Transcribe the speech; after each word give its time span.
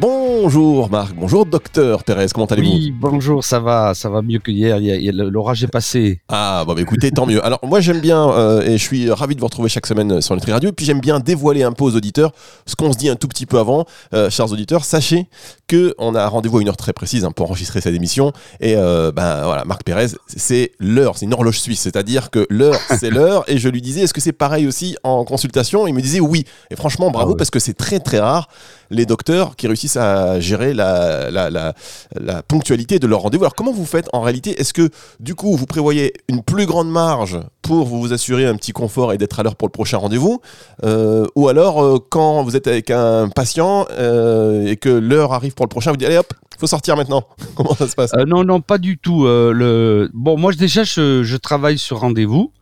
Bonjour 0.00 0.88
Marc, 0.90 1.12
bonjour 1.16 1.44
docteur 1.44 2.04
Pérez, 2.04 2.26
comment 2.32 2.46
allez-vous 2.46 2.70
Oui, 2.70 2.94
bonjour, 2.96 3.42
ça 3.42 3.58
va, 3.58 3.94
ça 3.94 4.08
va 4.08 4.22
mieux 4.22 4.38
que 4.38 4.52
hier, 4.52 4.78
l'orage 5.12 5.64
est 5.64 5.68
passé. 5.68 6.20
Ah, 6.28 6.62
bon 6.64 6.74
bah 6.74 6.80
écoutez, 6.80 7.10
tant 7.10 7.26
mieux. 7.26 7.44
Alors 7.44 7.58
moi 7.64 7.80
j'aime 7.80 8.00
bien, 8.00 8.30
euh, 8.30 8.62
et 8.62 8.78
je 8.78 8.82
suis 8.82 9.10
ravi 9.10 9.34
de 9.34 9.40
vous 9.40 9.46
retrouver 9.46 9.68
chaque 9.68 9.88
semaine 9.88 10.20
sur 10.20 10.36
Nutri 10.36 10.52
Radio, 10.52 10.70
puis 10.70 10.86
j'aime 10.86 11.00
bien 11.00 11.18
dévoiler 11.18 11.64
un 11.64 11.72
peu 11.72 11.82
aux 11.82 11.96
auditeurs 11.96 12.30
ce 12.64 12.76
qu'on 12.76 12.92
se 12.92 12.96
dit 12.96 13.08
un 13.08 13.16
tout 13.16 13.26
petit 13.26 13.44
peu 13.44 13.58
avant. 13.58 13.86
Euh, 14.14 14.30
chers 14.30 14.52
auditeurs, 14.52 14.84
sachez 14.84 15.26
qu'on 15.68 16.14
a 16.14 16.28
rendez-vous 16.28 16.58
à 16.58 16.62
une 16.62 16.68
heure 16.68 16.76
très 16.76 16.92
précise 16.92 17.24
hein, 17.24 17.32
pour 17.32 17.46
enregistrer 17.46 17.80
cette 17.80 17.94
émission, 17.94 18.32
et 18.60 18.76
euh, 18.76 19.10
ben 19.10 19.42
voilà, 19.46 19.64
Marc 19.64 19.82
Pérez, 19.82 20.06
c'est 20.28 20.70
l'heure, 20.78 21.18
c'est 21.18 21.26
une 21.26 21.34
horloge 21.34 21.58
suisse, 21.58 21.80
c'est-à-dire 21.80 22.30
que 22.30 22.46
l'heure 22.50 22.78
c'est 23.00 23.10
l'heure, 23.10 23.42
et 23.48 23.58
je 23.58 23.68
lui 23.68 23.82
disais, 23.82 24.02
est-ce 24.02 24.14
que 24.14 24.20
c'est 24.20 24.32
pareil 24.32 24.68
aussi 24.68 24.96
en 25.02 25.24
consultation? 25.24 25.88
Il 25.88 25.94
me 25.94 26.00
disait 26.00 26.20
oui, 26.20 26.44
et 26.70 26.76
franchement 26.76 27.10
bravo, 27.10 27.32
ah 27.32 27.36
parce 27.36 27.50
que 27.50 27.58
c'est 27.58 27.74
très 27.74 27.98
très 27.98 28.20
rare 28.20 28.48
les 28.90 29.06
docteurs 29.06 29.56
qui 29.56 29.66
réussissent 29.66 29.96
à 29.96 30.40
gérer 30.40 30.74
la, 30.74 31.30
la, 31.30 32.42
ponctualité 32.46 32.98
de 32.98 33.06
leur 33.06 33.20
rendez-vous. 33.20 33.44
Alors 33.44 33.54
comment 33.54 33.72
vous 33.72 33.84
faites 33.84 34.08
en 34.12 34.20
réalité? 34.20 34.60
Est-ce 34.60 34.72
que 34.72 34.90
du 35.20 35.34
coup 35.34 35.56
vous 35.56 35.66
prévoyez 35.66 36.12
une 36.28 36.42
plus 36.42 36.66
grande 36.66 36.90
marge 36.90 37.38
pour 37.62 37.86
vous 37.86 38.12
assurer 38.12 38.46
un 38.46 38.56
petit 38.56 38.72
confort 38.72 39.12
et 39.12 39.18
d'être 39.18 39.40
à 39.40 39.42
l'heure 39.42 39.56
pour 39.56 39.68
le 39.68 39.72
prochain 39.72 39.98
rendez-vous? 39.98 40.40
Euh, 40.84 41.26
Ou 41.36 41.48
alors 41.48 41.82
euh, 41.82 41.98
quand 42.08 42.42
vous 42.42 42.56
êtes 42.56 42.66
avec 42.66 42.90
un 42.90 43.28
patient 43.28 43.86
euh, 43.92 44.66
et 44.66 44.76
que 44.76 44.88
l'heure 44.88 45.32
arrive 45.32 45.54
pour 45.54 45.66
le 45.66 45.70
prochain, 45.70 45.90
vous 45.90 45.96
dites 45.96 46.08
allez 46.08 46.18
hop, 46.18 46.32
faut 46.58 46.66
sortir 46.66 46.96
maintenant. 46.96 47.24
comment 47.54 47.74
ça 47.74 47.88
se 47.88 47.94
passe? 47.94 48.12
Non, 48.26 48.44
non, 48.44 48.60
pas 48.60 48.78
du 48.78 48.98
tout. 48.98 49.24
le... 49.24 50.10
Bon, 50.14 50.38
moi 50.38 50.52
déjà 50.52 50.84
je 50.84 51.36
travaille 51.36 51.78
sur 51.78 52.00
rendez-vous. 52.00 52.52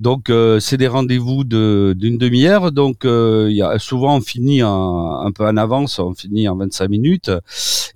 Donc 0.00 0.30
euh, 0.30 0.60
c'est 0.60 0.76
des 0.76 0.86
rendez-vous 0.86 1.44
d'une 1.44 2.18
demi-heure. 2.18 2.72
Donc 2.72 3.04
euh, 3.04 3.48
y 3.50 3.62
a, 3.62 3.78
souvent 3.78 4.16
on 4.16 4.20
finit 4.20 4.60
un 4.62 5.30
peu 5.34 5.44
en 5.46 5.56
avance, 5.56 5.98
on 5.98 6.14
finit 6.14 6.48
en 6.48 6.56
25 6.56 6.88
minutes. 6.88 7.30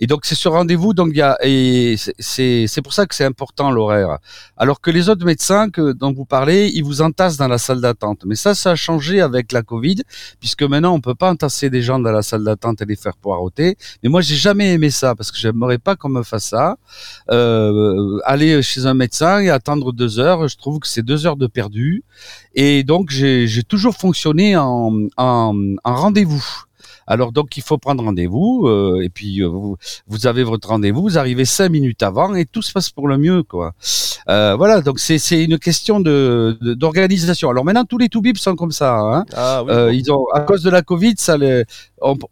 Et 0.02 0.08
donc 0.08 0.24
c'est 0.24 0.34
ce 0.34 0.48
rendez-vous. 0.48 0.94
Donc 0.94 1.10
il 1.12 1.18
y 1.18 1.22
a 1.22 1.38
et 1.42 1.94
c'est 2.18 2.82
pour 2.82 2.92
ça 2.92 3.06
que 3.06 3.14
c'est 3.14 3.24
important 3.24 3.70
l'horaire. 3.70 4.18
Alors 4.56 4.80
que 4.80 4.90
les 4.90 5.08
autres 5.08 5.24
médecins 5.24 5.70
que 5.70 5.92
dont 5.92 6.12
vous 6.12 6.24
parlez, 6.24 6.72
ils 6.74 6.82
vous 6.82 7.02
entassent 7.02 7.36
dans 7.36 7.46
la 7.46 7.58
salle 7.58 7.80
d'attente. 7.80 8.24
Mais 8.26 8.34
ça, 8.34 8.56
ça 8.56 8.72
a 8.72 8.74
changé 8.74 9.20
avec 9.20 9.52
la 9.52 9.62
Covid, 9.62 9.98
puisque 10.40 10.64
maintenant 10.64 10.92
on 10.92 11.00
peut 11.00 11.14
pas 11.14 11.30
entasser 11.30 11.70
des 11.70 11.82
gens 11.82 12.00
dans 12.00 12.10
la 12.10 12.22
salle 12.22 12.42
d'attente 12.42 12.82
et 12.82 12.84
les 12.84 12.96
faire 12.96 13.16
poireauter. 13.16 13.76
Mais 14.02 14.08
moi 14.08 14.22
j'ai 14.22 14.34
jamais 14.34 14.72
aimé 14.72 14.90
ça 14.90 15.14
parce 15.14 15.30
que 15.30 15.38
j'aimerais 15.38 15.78
pas 15.78 15.94
qu'on 15.94 16.08
me 16.08 16.24
fasse 16.24 16.48
ça. 16.48 16.78
Euh, 17.30 18.18
aller 18.24 18.60
chez 18.60 18.86
un 18.86 18.94
médecin 18.94 19.38
et 19.38 19.50
attendre 19.50 19.92
deux 19.92 20.18
heures, 20.18 20.48
je 20.48 20.56
trouve 20.56 20.80
que 20.80 20.88
c'est 20.88 21.02
deux 21.04 21.26
heures 21.26 21.36
de 21.36 21.46
perdu. 21.46 22.02
Et 22.54 22.82
donc, 22.82 23.10
j'ai 23.10 23.62
toujours 23.62 23.94
fonctionné 23.94 24.56
en, 24.56 24.92
en, 25.16 25.54
en 25.84 25.94
rendez-vous. 25.94 26.44
Alors 27.06 27.32
donc 27.32 27.56
il 27.56 27.62
faut 27.62 27.78
prendre 27.78 28.04
rendez-vous 28.04 28.66
euh, 28.66 29.02
et 29.02 29.08
puis 29.08 29.42
euh, 29.42 29.48
vous, 29.48 29.76
vous, 30.06 30.26
avez 30.26 30.44
votre 30.44 30.68
rendez-vous, 30.68 31.02
vous 31.02 31.18
arrivez 31.18 31.44
cinq 31.44 31.70
minutes 31.70 32.02
avant 32.02 32.34
et 32.34 32.44
tout 32.44 32.62
se 32.62 32.72
passe 32.72 32.90
pour 32.90 33.08
le 33.08 33.18
mieux 33.18 33.42
quoi. 33.42 33.72
Euh, 34.28 34.54
voilà 34.56 34.80
donc 34.80 34.98
c'est 34.98 35.18
c'est 35.18 35.42
une 35.44 35.58
question 35.58 36.00
de 36.00 36.56
d'organisation. 36.60 37.50
Alors 37.50 37.64
maintenant 37.64 37.84
tous 37.84 37.98
les 37.98 38.08
toubibs 38.08 38.36
sont 38.36 38.54
comme 38.54 38.72
ça. 38.72 38.98
Hein. 38.98 39.24
Ah, 39.34 39.64
oui, 39.64 39.98
Ils 39.98 40.12
ont 40.12 40.26
à 40.32 40.40
cause 40.40 40.62
de 40.62 40.70
la 40.70 40.82
Covid 40.82 41.14
ça 41.16 41.36
les 41.36 41.64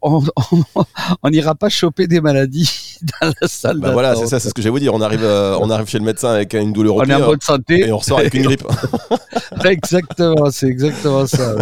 on 0.01 1.29
n'ira 1.29 1.55
pas 1.55 1.69
choper 1.69 2.07
des 2.07 2.21
maladies 2.21 2.97
dans 3.21 3.31
la 3.41 3.47
salle. 3.47 3.79
Bah 3.79 3.91
voilà, 3.91 4.15
c'est 4.15 4.27
ça, 4.27 4.39
c'est 4.39 4.49
ce 4.49 4.53
que 4.53 4.61
j'allais 4.61 4.71
vous 4.71 4.79
dire. 4.79 4.93
On 4.93 5.01
arrive, 5.01 5.23
euh, 5.23 5.57
on 5.59 5.69
arrive 5.69 5.87
chez 5.87 5.99
le 5.99 6.05
médecin 6.05 6.31
avec 6.31 6.53
une 6.53 6.73
douleur 6.73 6.95
au 6.95 7.01
On 7.01 7.05
est 7.05 7.13
en 7.13 7.25
bonne 7.25 7.41
santé 7.41 7.87
et 7.87 7.91
on 7.91 7.97
ressort 7.97 8.19
avec 8.19 8.33
une 8.33 8.43
grippe. 8.43 8.63
exactement, 9.65 10.49
c'est 10.51 10.67
exactement 10.67 11.25
ça. 11.25 11.55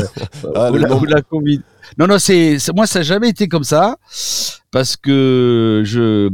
Ah, 0.56 0.70
la, 0.72 0.88
la 0.88 1.22
COVID. 1.22 1.62
Non, 1.98 2.08
non, 2.08 2.20
c'est 2.20 2.58
moi 2.76 2.88
ça 2.88 3.00
n'a 3.00 3.04
jamais 3.04 3.30
été 3.30 3.48
comme 3.48 3.64
ça 3.64 3.98
parce 4.72 4.96
que 4.96 5.82
je 5.86 6.30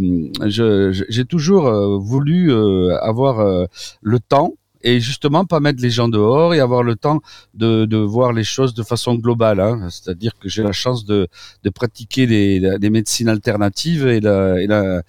j'ai 1.09 1.25
toujours 1.25 1.67
euh, 1.67 1.97
voulu 1.97 2.51
euh, 2.51 2.97
avoir 3.01 3.67
le 4.01 4.19
temps 4.19 4.53
et 4.85 4.99
justement 4.99 5.45
pas 5.45 5.59
mettre 5.59 5.81
les 5.81 5.89
gens 5.89 6.07
dehors 6.07 6.53
et 6.53 6.59
avoir 6.59 6.83
le 6.83 6.95
temps 6.95 7.19
de, 7.55 7.85
de 7.85 7.97
voir 7.97 8.31
les 8.31 8.43
choses 8.43 8.75
de 8.75 8.83
façon 8.83 9.15
globale. 9.15 9.59
Hein. 9.59 9.87
C'est-à-dire 9.89 10.33
que 10.39 10.47
j'ai 10.47 10.61
la 10.61 10.71
chance 10.71 11.05
de, 11.05 11.27
de 11.63 11.69
pratiquer 11.71 12.27
des, 12.27 12.77
des 12.79 12.89
médecines 12.91 13.27
alternatives 13.27 14.05
et, 14.07 14.19
la, 14.19 14.61
et, 14.61 14.67
la, 14.67 15.01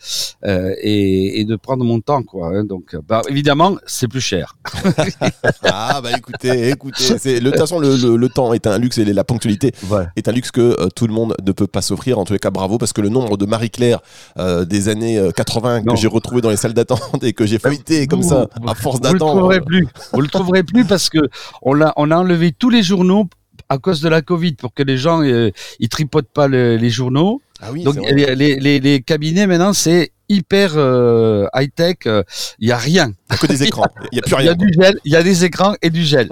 euh, 0.45 0.75
et, 0.81 1.41
et, 1.41 1.45
de 1.45 1.57
prendre 1.57 1.85
mon 1.85 2.01
temps. 2.01 2.23
Quoi, 2.23 2.57
hein. 2.57 2.65
Donc, 2.65 2.97
bah, 3.07 3.21
évidemment, 3.29 3.77
c'est 3.87 4.09
plus 4.09 4.23
cher. 4.23 4.57
ah 5.65 6.01
bah 6.03 6.11
écoutez, 6.17 6.71
écoutez, 6.71 7.19
c'est, 7.19 7.41
de 7.41 7.51
toute 7.51 7.59
façon, 7.59 7.79
le, 7.79 8.17
le, 8.17 8.29
temps 8.31 8.55
est 8.55 8.67
un 8.67 8.79
luxe 8.79 8.97
et 8.97 9.05
la 9.05 9.25
ponctualité 9.25 9.73
est 10.17 10.29
un 10.29 10.33
luxe 10.33 10.51
que 10.51 10.61
euh, 10.81 10.89
tout 10.95 11.07
le 11.07 11.13
monde 11.13 11.35
ne 11.45 11.53
peut 11.53 11.67
pas 11.67 11.83
s'offrir. 11.83 12.19
En 12.19 12.25
tous 12.25 12.33
les 12.33 12.39
cas, 12.39 12.51
bravo 12.51 12.79
parce 12.79 12.95
que 12.95 13.03
le 13.03 13.11
nombre 13.11 13.37
de 13.37 13.45
Marie-Claire 13.45 14.01
euh, 14.39 14.65
des 14.65 14.89
années 14.89 15.21
80 15.37 15.83
que 15.83 15.97
j'ai 15.97 16.09
retrouvé 16.09 16.41
dans 16.41 16.51
les 16.51 16.57
salles 16.57 16.75
d'attente 16.75 17.23
et 17.23 17.35
que 17.35 17.45
j'ai 17.45 17.59
feuilleté 17.59 18.07
comme 18.07 18.23
ça 18.23 18.49
à 18.67 18.75
force 18.75 19.01
d'attendre 19.01 19.53
plus. 19.66 19.87
Vous 20.12 20.21
le 20.21 20.28
trouverez 20.28 20.62
plus 20.62 20.84
parce 20.84 21.10
que 21.10 21.19
on 21.62 21.75
l'a, 21.75 21.93
on 21.97 22.10
a 22.10 22.16
enlevé 22.16 22.53
tous 22.53 22.71
les 22.71 22.82
journaux 22.82 23.28
à 23.69 23.78
cause 23.78 24.00
de 24.00 24.09
la 24.09 24.22
Covid 24.22 24.54
pour 24.54 24.72
que 24.72 24.82
les 24.82 24.97
gens 24.97 25.22
euh, 25.22 25.50
ils 25.81 25.88
tripotent 25.88 26.32
pas 26.32 26.49
les 26.49 26.91
journaux. 26.91 27.43
Ah 27.60 27.72
oui, 27.72 27.84
Donc 27.84 27.97
les, 27.97 28.34
les, 28.34 28.81
les, 28.81 29.03
cabinets 29.03 29.47
maintenant 29.47 29.72
c'est 29.72 30.12
hyper 30.29 30.73
euh, 30.77 31.47
high 31.55 31.73
tech. 31.75 31.97
Il 32.05 32.11
euh, 32.11 32.23
y 32.61 32.73
a 32.73 32.77
rien. 32.77 33.13
Il 33.31 33.39
que 33.39 33.47
des 33.47 33.63
écrans. 33.65 33.87
Il 34.13 34.17
y 34.17 34.19
a 34.19 34.23
plus 34.23 34.35
rien. 34.35 34.45
Il 34.45 34.47
y 34.47 34.51
a 34.51 34.55
du 34.55 34.73
gel. 34.73 35.01
Il 35.05 35.13
y 35.13 35.17
a 35.17 35.23
des 35.23 35.45
écrans 35.45 35.75
et 35.83 35.91
du 35.91 36.03
gel. 36.03 36.31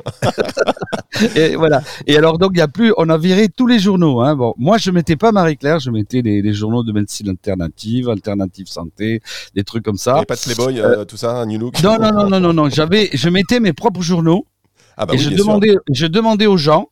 et 1.37 1.57
voilà. 1.57 1.83
Et 2.07 2.17
alors 2.17 2.39
donc 2.39 2.53
il 2.55 2.59
y 2.59 2.63
a 2.63 2.69
plus. 2.69 2.93
On 2.97 3.09
a 3.09 3.19
viré 3.19 3.49
tous 3.49 3.67
les 3.67 3.79
journaux. 3.79 4.21
Hein. 4.21 4.37
Bon, 4.37 4.55
moi 4.59 4.79
je 4.79 4.91
mettais 4.91 5.17
pas 5.17 5.33
Marie 5.33 5.57
Claire. 5.57 5.79
Je 5.79 5.91
mettais 5.91 6.23
les, 6.23 6.53
journaux 6.53 6.83
de 6.83 6.93
médecine 6.93 7.29
alternative, 7.29 8.09
alternative 8.09 8.67
santé, 8.67 9.21
des 9.55 9.65
trucs 9.65 9.85
comme 9.85 9.97
ça. 9.97 10.21
Et 10.23 10.27
pas 10.27 10.37
de 10.37 10.41
Playboy, 10.41 10.81
euh, 10.81 11.05
tout 11.05 11.17
ça, 11.17 11.45
New 11.47 11.59
Look. 11.59 11.83
Non 11.83 11.99
non 11.99 12.13
non 12.13 12.29
non 12.29 12.41
non 12.41 12.53
non. 12.53 12.71
J'avais, 12.71 13.11
je 13.13 13.29
mettais 13.29 13.61
mes 13.61 13.73
propres 13.73 14.03
journaux. 14.03 14.47
Ah 14.97 15.07
bah 15.07 15.15
et 15.15 15.19
je 15.19 15.31
demandais, 15.31 15.77
je 15.91 16.07
demandais 16.07 16.47
aux 16.47 16.57
gens 16.57 16.89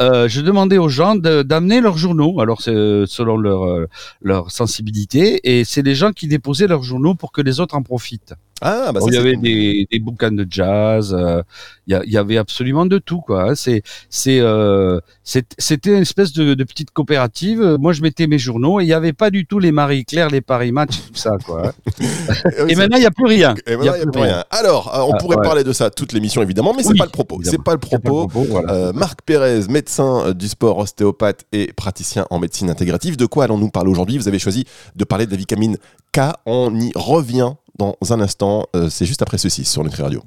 euh, 0.00 0.28
je 0.28 0.40
demandais 0.40 0.78
aux 0.78 0.88
gens 0.88 1.14
d'amener 1.14 1.80
leurs 1.80 1.98
journaux, 1.98 2.40
alors 2.40 2.62
c'est 2.62 2.74
euh, 2.74 3.04
selon 3.06 3.38
euh, 3.44 3.86
leur 4.22 4.50
sensibilité, 4.50 5.40
et 5.44 5.64
c'est 5.64 5.82
les 5.82 5.94
gens 5.94 6.12
qui 6.12 6.26
déposaient 6.26 6.66
leurs 6.66 6.82
journaux 6.82 7.14
pour 7.14 7.32
que 7.32 7.42
les 7.42 7.60
autres 7.60 7.74
en 7.74 7.82
profitent. 7.82 8.34
Ah, 8.60 8.92
bah 8.92 9.00
il 9.06 9.14
y 9.14 9.16
avait 9.16 9.36
des, 9.36 9.86
des, 9.90 9.98
bouquins 10.00 10.30
de 10.30 10.46
jazz, 10.48 11.16
euh, 11.18 11.42
il 11.86 11.98
y, 12.04 12.12
y, 12.12 12.16
avait 12.18 12.36
absolument 12.36 12.84
de 12.84 12.98
tout 12.98 13.20
quoi. 13.20 13.50
Hein. 13.50 13.54
C'est 13.54 13.82
c'est 14.10 14.40
euh, 14.40 15.00
c'était 15.24 15.90
une 15.90 16.02
espèce 16.02 16.32
de, 16.32 16.52
de, 16.52 16.64
petite 16.64 16.90
coopérative. 16.90 17.76
Moi 17.80 17.92
je 17.94 18.02
mettais 18.02 18.26
mes 18.26 18.38
journaux 18.38 18.80
et 18.80 18.84
il 18.84 18.86
n'y 18.86 18.92
avait 18.92 19.14
pas 19.14 19.30
du 19.30 19.46
tout 19.46 19.58
les 19.58 19.72
Marie 19.72 20.04
Claire, 20.04 20.28
les 20.28 20.42
Paris 20.42 20.72
Match, 20.72 20.96
tout 21.08 21.16
ça 21.18 21.38
quoi. 21.44 21.68
Hein. 21.68 21.72
et, 22.68 22.74
maintenant 22.74 22.98
il 22.98 23.00
n'y 23.00 23.06
a 23.06 23.10
plus 23.10 23.26
rien. 23.26 23.54
Et 23.66 23.76
maintenant 23.76 23.94
il 23.94 24.02
n'y 24.02 24.08
a, 24.08 24.12
plus 24.12 24.22
rien. 24.22 24.44
Alors 24.50 24.94
euh, 24.94 25.04
on 25.08 25.14
ah, 25.14 25.18
pourrait 25.18 25.42
parler 25.42 25.64
de 25.64 25.72
ça 25.72 25.88
toute 25.90 26.12
l'émission 26.12 26.42
évidemment, 26.42 26.74
mais 26.76 26.82
c'est 26.82 26.96
pas 26.96 27.06
le 27.06 27.10
propos. 27.10 27.40
C'est 27.42 27.62
pas 27.62 27.72
le 27.72 27.78
propos. 27.78 28.28
Voilà. 28.30 28.92
Marc 28.92 29.20
Pérez, 29.24 29.62
médecin 29.70 30.32
du 30.32 30.48
sport, 30.48 30.78
ostéopathe 30.78 31.44
et 31.52 31.72
praticien 31.72 32.26
en 32.30 32.38
médecine 32.38 32.68
intégrative. 32.68 33.16
De 33.16 33.26
quoi 33.26 33.44
allons-nous 33.44 33.70
parler 33.70 33.90
aujourd'hui? 33.90 34.18
Vous 34.18 34.28
avez 34.28 34.38
choisi 34.38 34.66
de 34.96 35.04
parler 35.04 35.24
de 35.24 35.30
la 35.30 35.36
vitamine 35.38 35.78
K. 36.12 36.20
On 36.46 36.78
y 36.78 36.92
revient 36.94 37.54
dans 37.80 37.96
un 38.10 38.20
instant. 38.20 38.66
Euh, 38.76 38.88
c'est 38.90 39.06
juste 39.06 39.22
après 39.22 39.38
ceci 39.38 39.64
sur 39.64 39.82
Nutri 39.82 40.02
Radio. 40.02 40.22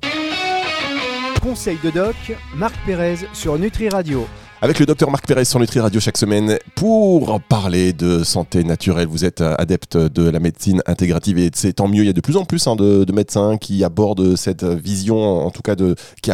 Conseil 1.42 1.78
de 1.84 1.92
doc, 1.92 2.16
Marc 2.56 2.74
Pérez 2.86 3.18
sur 3.34 3.58
Nutri 3.58 3.90
Radio 3.90 4.26
avec 4.62 4.80
le 4.80 4.86
docteur 4.86 5.12
Marc 5.12 5.28
Pérez 5.28 5.44
sur 5.44 5.60
Nutri 5.60 5.82
Radio 5.82 6.00
chaque 6.00 6.18
semaine 6.18 6.58
pour 6.76 7.42
parler 7.42 7.92
de 7.92 8.24
santé 8.24 8.64
naturelle. 8.64 9.08
Vous 9.08 9.26
êtes 9.26 9.42
adepte 9.42 9.98
de 9.98 10.30
la 10.30 10.40
médecine 10.40 10.82
intégrative 10.86 11.38
et 11.38 11.52
c'est 11.54 11.74
tant 11.74 11.90
mieux. 11.90 12.04
Il 12.04 12.06
y 12.06 12.10
a 12.10 12.14
de 12.14 12.22
plus 12.22 12.38
en 12.38 12.46
plus 12.46 12.66
hein, 12.66 12.78
de, 12.78 13.12
médecins 13.12 13.58
qui 13.58 13.84
abordent 13.84 14.38
cette 14.38 14.64
vision, 14.64 15.46
en 15.46 15.52
tout 15.52 15.62
cas 15.62 15.76
de 15.76 15.96
qui, 16.22 16.32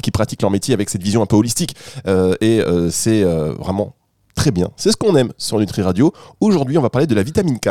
qui 0.00 0.10
pratiquent 0.12 0.42
leur 0.42 0.52
métier 0.52 0.74
avec 0.74 0.90
cette 0.90 1.02
vision 1.02 1.22
un 1.22 1.26
peu 1.26 1.34
holistique. 1.34 1.74
Euh, 2.06 2.36
et 2.40 2.60
euh, 2.60 2.88
c'est 2.88 3.24
vraiment 3.24 3.96
très 4.36 4.52
bien. 4.52 4.70
C'est 4.76 4.92
ce 4.92 4.96
qu'on 4.96 5.16
aime 5.16 5.32
sur 5.36 5.58
Nutri 5.58 5.82
Radio. 5.82 6.12
Aujourd'hui, 6.40 6.78
on 6.78 6.82
va 6.82 6.90
parler 6.90 7.08
de 7.08 7.16
la 7.16 7.24
vitamine 7.24 7.58
K. 7.58 7.70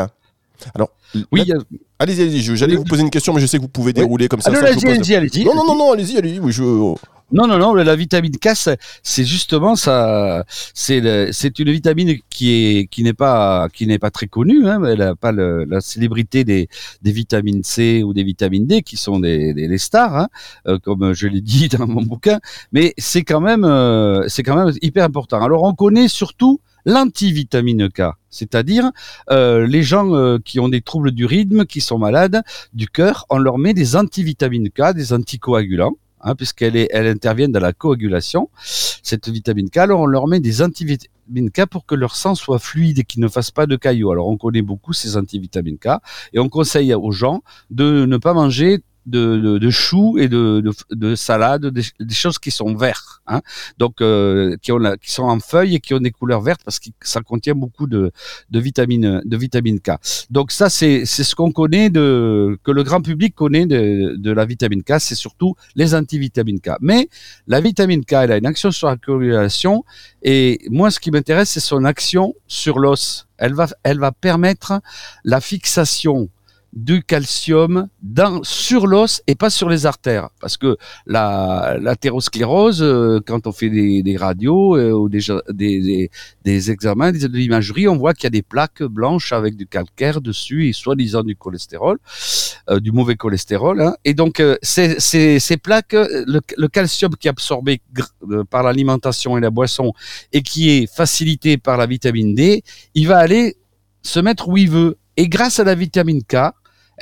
Alors, 0.74 0.90
oui, 1.30 1.50
allez-y, 1.98 2.22
allez-y. 2.22 2.56
J'allais 2.56 2.76
vous 2.76 2.84
poser 2.84 3.02
une 3.02 3.10
question, 3.10 3.32
mais 3.32 3.40
je 3.40 3.46
sais 3.46 3.58
que 3.58 3.62
vous 3.62 3.68
pouvez 3.68 3.92
dérouler 3.92 4.28
comme 4.28 4.40
ça. 4.40 4.50
allez-y, 4.50 4.88
allez-y, 4.88 5.14
allez-y. 5.14 5.44
Non, 5.44 5.54
non, 5.54 5.64
non, 5.66 5.76
non, 5.76 5.92
allez-y, 5.92 6.16
allez-y. 6.18 6.40
Oui, 6.40 6.52
je. 6.52 6.62
Non, 7.32 7.46
non, 7.46 7.56
non, 7.58 7.74
la 7.74 7.96
vitamine 7.96 8.36
K, 8.36 8.50
c'est 9.02 9.24
justement 9.24 9.74
ça. 9.74 10.44
C'est 10.74 11.32
c'est 11.32 11.58
une 11.58 11.70
vitamine 11.70 12.18
qui 12.28 12.50
est 12.52 12.86
qui 12.88 13.02
n'est 13.02 13.14
pas 13.14 13.68
qui 13.72 13.86
n'est 13.86 13.98
pas 13.98 14.10
très 14.10 14.26
connue. 14.26 14.68
Hein, 14.68 14.84
elle 14.84 14.98
n'a 14.98 15.16
pas 15.16 15.32
le, 15.32 15.64
la 15.64 15.80
célébrité 15.80 16.44
des 16.44 16.68
des 17.00 17.12
vitamines 17.12 17.62
C 17.64 18.02
ou 18.02 18.12
des 18.12 18.22
vitamines 18.22 18.66
D 18.66 18.82
qui 18.82 18.98
sont 18.98 19.18
des, 19.18 19.54
des, 19.54 19.78
stars, 19.78 20.14
hein, 20.14 20.28
euh, 20.68 20.78
comme 20.78 21.14
je 21.14 21.26
l'ai 21.26 21.40
dit 21.40 21.68
dans 21.78 21.86
mon 21.86 22.02
bouquin. 22.02 22.38
Mais 22.72 22.92
c'est 22.98 23.22
quand 23.22 23.40
même 23.40 23.64
euh, 23.64 24.28
c'est 24.28 24.42
quand 24.42 24.56
même 24.56 24.74
hyper 24.82 25.04
important. 25.06 25.40
Alors 25.42 25.62
on 25.62 25.72
connaît 25.72 26.08
surtout 26.08 26.60
l'antivitamine 26.84 27.88
K, 27.88 28.02
c'est-à-dire 28.30 28.90
euh, 29.30 29.66
les 29.66 29.82
gens 29.82 30.14
euh, 30.14 30.38
qui 30.44 30.60
ont 30.60 30.68
des 30.68 30.80
troubles 30.80 31.12
du 31.12 31.26
rythme, 31.26 31.64
qui 31.64 31.80
sont 31.80 31.98
malades 31.98 32.42
du 32.72 32.88
cœur, 32.88 33.26
on 33.30 33.38
leur 33.38 33.58
met 33.58 33.74
des 33.74 33.96
antivitamines 33.96 34.70
K, 34.70 34.94
des 34.94 35.12
anticoagulants. 35.12 35.96
hein, 36.22 36.34
puisqu'elle 36.34 36.76
elle 36.90 37.18
dans 37.18 37.60
la 37.60 37.72
coagulation. 37.72 38.48
Cette 38.62 39.28
vitamine 39.28 39.70
K, 39.70 39.78
alors 39.78 40.00
on 40.00 40.06
leur 40.06 40.26
met 40.26 40.40
des 40.40 40.62
antivitamines 40.62 41.50
K 41.50 41.66
pour 41.66 41.86
que 41.86 41.94
leur 41.94 42.14
sang 42.16 42.34
soit 42.34 42.58
fluide 42.58 43.00
et 43.00 43.04
qu'ils 43.04 43.20
ne 43.20 43.28
fassent 43.28 43.50
pas 43.50 43.66
de 43.66 43.76
caillots. 43.76 44.12
Alors 44.12 44.28
on 44.28 44.36
connaît 44.36 44.62
beaucoup 44.62 44.92
ces 44.92 45.16
antivitamines 45.16 45.78
K 45.78 45.98
et 46.32 46.38
on 46.38 46.48
conseille 46.48 46.94
aux 46.94 47.12
gens 47.12 47.42
de 47.70 48.06
ne 48.06 48.16
pas 48.16 48.34
manger 48.34 48.82
de, 49.06 49.36
de, 49.38 49.58
de 49.58 49.70
choux 49.70 50.18
et 50.18 50.28
de, 50.28 50.60
de, 50.60 50.72
de 50.94 51.14
salades, 51.14 51.66
des, 51.66 51.82
des, 51.98 52.14
choses 52.14 52.38
qui 52.38 52.50
sont 52.50 52.74
vertes, 52.74 53.20
hein, 53.26 53.40
donc 53.78 54.00
euh, 54.00 54.56
qui, 54.62 54.72
ont 54.72 54.78
la, 54.78 54.96
qui 54.96 55.10
sont 55.10 55.24
en 55.24 55.40
feuilles 55.40 55.76
et 55.76 55.80
qui 55.80 55.94
ont 55.94 55.98
des 56.00 56.10
couleurs 56.10 56.40
vertes 56.40 56.62
parce 56.64 56.78
que 56.78 56.88
ça 57.00 57.20
contient 57.20 57.54
beaucoup 57.54 57.86
de, 57.86 58.12
de 58.50 58.60
vitamine 58.60 59.20
de 59.24 59.36
vitamine 59.36 59.80
K. 59.80 59.92
Donc 60.30 60.52
ça 60.52 60.70
c'est 60.70 61.04
c'est 61.04 61.24
ce 61.24 61.34
qu'on 61.34 61.52
connaît 61.52 61.90
de 61.90 62.58
que 62.62 62.70
le 62.70 62.82
grand 62.82 63.00
public 63.00 63.34
connaît 63.34 63.66
de, 63.66 64.14
de 64.16 64.30
la 64.32 64.44
vitamine 64.44 64.82
K, 64.82 64.94
c'est 64.98 65.14
surtout 65.14 65.54
les 65.74 65.94
antivitamines 65.94 66.60
K. 66.60 66.70
Mais 66.80 67.08
la 67.46 67.60
vitamine 67.60 68.04
K, 68.04 68.12
elle 68.12 68.32
a 68.32 68.36
une 68.36 68.46
action 68.46 68.70
sur 68.70 68.88
la 68.88 68.96
coagulation 68.96 69.84
et 70.22 70.60
moi 70.70 70.90
ce 70.90 71.00
qui 71.00 71.10
m'intéresse 71.10 71.50
c'est 71.50 71.60
son 71.60 71.84
action 71.84 72.34
sur 72.46 72.78
l'os. 72.78 73.26
Elle 73.38 73.54
va 73.54 73.66
elle 73.82 73.98
va 73.98 74.12
permettre 74.12 74.80
la 75.24 75.40
fixation 75.40 76.28
du 76.72 77.02
calcium 77.02 77.88
dans, 78.02 78.42
sur 78.42 78.86
l'os 78.86 79.22
et 79.26 79.34
pas 79.34 79.50
sur 79.50 79.68
les 79.68 79.84
artères. 79.84 80.30
Parce 80.40 80.56
que 80.56 80.76
la 81.06 81.76
l'athérosclérose, 81.80 82.82
euh, 82.82 83.20
quand 83.26 83.46
on 83.46 83.52
fait 83.52 83.68
des, 83.68 84.02
des 84.02 84.16
radios 84.16 84.76
euh, 84.76 84.90
ou 84.92 85.08
des, 85.08 85.20
des, 85.50 86.10
des, 86.44 86.70
examens, 86.70 87.12
de 87.12 87.26
l'imagerie, 87.26 87.88
on 87.88 87.96
voit 87.96 88.14
qu'il 88.14 88.24
y 88.24 88.26
a 88.28 88.30
des 88.30 88.42
plaques 88.42 88.82
blanches 88.82 89.32
avec 89.32 89.56
du 89.56 89.66
calcaire 89.66 90.20
dessus 90.20 90.68
et 90.68 90.72
soi-disant 90.72 91.22
du 91.22 91.36
cholestérol, 91.36 91.98
euh, 92.70 92.80
du 92.80 92.90
mauvais 92.92 93.16
cholestérol. 93.16 93.82
Hein. 93.82 93.94
Et 94.04 94.14
donc, 94.14 94.40
euh, 94.40 94.56
ces, 94.62 94.98
ces, 94.98 95.40
ces 95.40 95.56
plaques, 95.58 95.92
le, 95.92 96.40
le, 96.56 96.68
calcium 96.68 97.14
qui 97.16 97.28
est 97.28 97.30
absorbé 97.30 97.82
par 98.48 98.62
l'alimentation 98.62 99.36
et 99.36 99.40
la 99.40 99.50
boisson 99.50 99.92
et 100.32 100.42
qui 100.42 100.70
est 100.70 100.92
facilité 100.92 101.58
par 101.58 101.76
la 101.76 101.86
vitamine 101.86 102.34
D, 102.34 102.62
il 102.94 103.06
va 103.08 103.18
aller 103.18 103.56
se 104.02 104.20
mettre 104.20 104.48
où 104.48 104.56
il 104.56 104.70
veut. 104.70 104.96
Et 105.16 105.28
grâce 105.28 105.60
à 105.60 105.64
la 105.64 105.74
vitamine 105.74 106.22
K, 106.22 106.52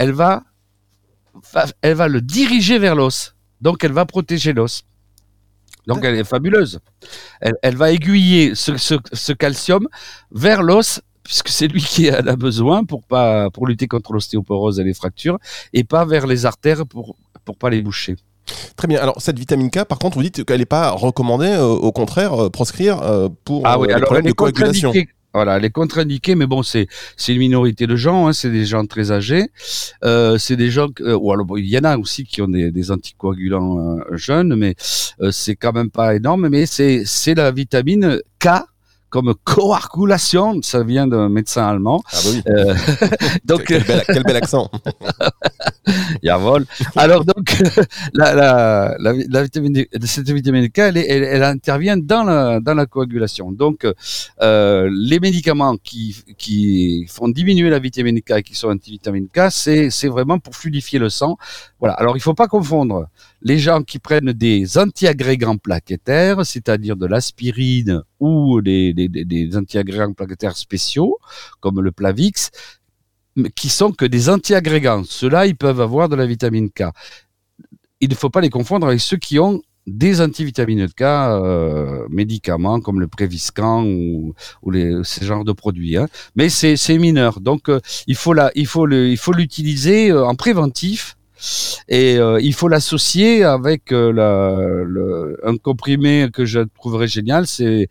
elle 0.01 0.13
va, 0.13 0.45
elle 1.83 1.95
va 1.95 2.09
le 2.09 2.23
diriger 2.23 2.79
vers 2.79 2.95
l'os. 2.95 3.37
Donc, 3.61 3.85
elle 3.85 3.93
va 3.93 4.07
protéger 4.07 4.55
l'os. 4.55 4.85
Donc, 5.87 6.05
elle 6.05 6.15
est 6.15 6.25
fabuleuse. 6.25 6.81
Elle, 7.43 7.53
elle 7.63 7.77
va 7.77 7.93
aiguiller 7.93 8.55
ce, 8.55 8.79
ce, 8.79 8.95
ce, 9.13 9.33
calcium 9.35 9.89
vers 10.33 10.63
l'os, 10.63 11.03
puisque 11.23 11.51
c'est 11.51 11.69
lui 11.69 11.83
qui 11.83 12.11
en 12.11 12.27
a 12.27 12.37
besoin 12.37 12.85
pour, 12.85 13.03
pas, 13.03 13.51
pour 13.51 13.67
lutter 13.67 13.89
contre 13.89 14.15
l'ostéoporose 14.15 14.81
et 14.81 14.85
les 14.85 14.95
fractures, 14.95 15.39
et 15.75 15.85
pas 15.85 16.07
vers 16.07 16.27
les 16.27 16.47
artères 16.47 16.87
pour 16.87 17.17
pour 17.45 17.57
pas 17.57 17.71
les 17.71 17.83
boucher. 17.83 18.17
Très 18.77 18.89
bien. 18.89 19.01
Alors 19.01 19.21
cette 19.21 19.39
vitamine 19.39 19.71
K, 19.71 19.85
par 19.85 19.99
contre, 19.99 20.17
vous 20.17 20.23
dites 20.23 20.45
qu'elle 20.45 20.61
n'est 20.61 20.67
pas 20.67 20.91
recommandée, 20.91 21.47
euh, 21.47 21.65
au 21.65 21.93
contraire, 21.93 22.35
euh, 22.35 22.49
proscrire 22.49 23.03
euh, 23.03 23.29
pour 23.45 23.63
ah 23.67 23.79
oui, 23.79 23.89
les 23.89 23.95
alors, 23.95 24.07
problèmes 24.07 24.27
de 24.27 24.33
coagulation. 24.33 24.93
Voilà, 25.33 25.59
elle 25.59 25.65
est 25.65 25.71
contre-indiquée, 25.71 26.35
mais 26.35 26.47
bon, 26.47 26.65
c'est 26.65 26.89
c'est 27.17 27.33
une 27.33 27.39
minorité 27.39 27.87
de 27.87 27.95
gens, 27.95 28.27
hein, 28.27 28.33
c'est 28.33 28.51
des 28.51 28.65
gens 28.65 28.85
très 28.87 29.13
âgés, 29.13 29.47
euh, 30.05 30.39
c'est 30.39 30.57
des 30.57 30.71
gens, 30.71 30.89
euh, 31.01 31.17
ou 31.17 31.33
alors 31.33 31.47
il 31.57 31.67
y 31.67 31.79
en 31.79 31.85
a 31.85 31.97
aussi 31.97 32.25
qui 32.25 32.43
ont 32.43 32.49
des, 32.49 32.73
des 32.73 32.91
anticoagulants 32.91 33.79
euh, 33.79 34.17
jeunes, 34.17 34.57
mais 34.57 34.75
euh, 35.21 35.31
c'est 35.31 35.55
quand 35.55 35.73
même 35.73 35.91
pas 35.91 36.17
énorme, 36.17 36.49
mais 36.49 36.67
c'est 36.67 37.05
c'est 37.07 37.35
la 37.35 37.53
vitamine 37.53 38.21
K 38.41 38.49
comme 39.11 39.35
coagulation, 39.45 40.63
ça 40.63 40.83
vient 40.83 41.07
d'un 41.07 41.29
médecin 41.29 41.67
allemand. 41.67 42.03
Ah 42.07 42.17
bah 42.25 42.31
oui. 42.33 42.43
Euh, 42.49 42.75
donc 43.45 43.65
quel, 43.65 43.85
bel, 43.85 44.03
quel 44.07 44.23
bel 44.23 44.37
accent. 44.37 44.71
Jawohl. 46.23 46.65
Alors 46.97 47.25
donc 47.25 47.61
la, 48.15 48.35
la, 48.35 48.97
la, 48.99 49.13
la 49.29 49.43
vitamine, 49.43 49.85
cette 50.05 50.31
vitamine 50.31 50.69
K, 50.69 50.79
elle, 50.79 50.97
elle, 50.97 51.25
elle, 51.25 51.43
intervient 51.43 51.97
dans 51.97 52.23
la, 52.23 52.61
dans 52.61 52.75
la 52.75 52.87
coagulation. 52.87 53.51
Donc 53.51 53.87
euh, 54.41 54.89
les 54.93 55.19
médicaments 55.21 55.77
qui, 55.77 56.25
qui 56.39 57.07
font 57.09 57.29
diminuer 57.29 57.69
la 57.69 57.81
vitamine 57.81 58.21
K, 58.23 58.43
qui 58.43 58.55
sont 58.55 58.69
antivitamine 58.69 59.29
K, 59.29 59.51
c'est 59.51 59.91
c'est 59.91 60.09
vraiment 60.09 60.39
pour 60.39 60.55
fluidifier 60.55 60.99
le 60.99 61.11
sang. 61.11 61.37
Voilà. 61.81 61.95
Alors 61.95 62.17
il 62.17 62.21
faut 62.21 62.35
pas 62.35 62.47
confondre 62.47 63.07
les 63.43 63.59
gens 63.59 63.83
qui 63.83 63.99
prennent 63.99 64.33
des 64.33 64.79
antiagrégants 64.79 65.57
plaquettaires, 65.57 66.45
c'est-à-dire 66.45 66.97
de 66.97 67.07
l'aspirine 67.07 68.03
ou 68.19 68.61
des, 68.61 68.93
des, 68.93 69.09
des 69.09 69.57
antiagrégants 69.57 70.13
plaquettaires 70.13 70.57
spéciaux, 70.57 71.19
comme 71.61 71.81
le 71.81 71.93
Plavix, 71.93 72.51
qui 73.55 73.69
sont 73.69 73.93
que 73.93 74.05
des 74.05 74.29
antiagrégants. 74.29 75.05
Ceux-là, 75.05 75.47
ils 75.47 75.57
peuvent 75.57 75.81
avoir 75.81 76.09
de 76.09 76.17
la 76.17 76.27
vitamine 76.27 76.71
K. 76.71 76.85
Il 78.01 78.11
ne 78.11 78.15
faut 78.15 78.31
pas 78.31 78.41
les 78.41 78.51
confondre 78.51 78.87
avec 78.87 79.01
ceux 79.01 79.17
qui 79.17 79.39
ont 79.39 79.63
des 79.87 80.21
antivitamines 80.21 80.89
K 80.89 81.03
euh, 81.03 82.07
médicaments 82.11 82.81
comme 82.81 83.01
le 83.01 83.09
Préviscan 83.09 83.85
ou, 83.85 84.35
ou 84.63 84.71
les, 84.71 85.01
ces 85.05 85.25
genres 85.25 85.45
de 85.45 85.53
produits. 85.53 85.97
Hein. 85.97 86.09
Mais 86.37 86.49
c'est 86.49 86.99
mineur. 86.99 87.41
Donc, 87.41 87.69
euh, 87.69 87.81
il 88.07 88.17
faut 88.17 88.35
l'utiliser 89.33 90.11
euh, 90.11 90.27
en 90.27 90.35
préventif 90.35 91.17
et 91.89 92.19
euh, 92.19 92.39
il 92.41 92.55
faut 92.55 92.69
l'associer 92.69 93.45
avec 93.45 93.93
euh, 93.93 94.13
la, 94.13 94.85
le, 94.85 95.39
un 95.45 95.57
comprimé 95.57 96.29
que 96.33 96.45
je 96.45 96.61
trouverais 96.79 97.09
génial, 97.09 97.47
c'est 97.47 97.89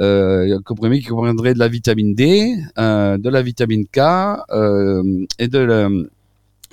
euh, 0.00 0.56
un 0.56 0.62
comprimé 0.62 1.00
qui 1.00 1.06
comprendrait 1.06 1.54
de 1.54 1.58
la 1.58 1.68
vitamine 1.68 2.14
D, 2.14 2.56
euh, 2.78 3.18
de 3.18 3.28
la 3.28 3.42
vitamine 3.42 3.86
K 3.86 3.98
euh, 4.50 5.26
et 5.38 5.48
de 5.48 5.58
la, 5.58 5.88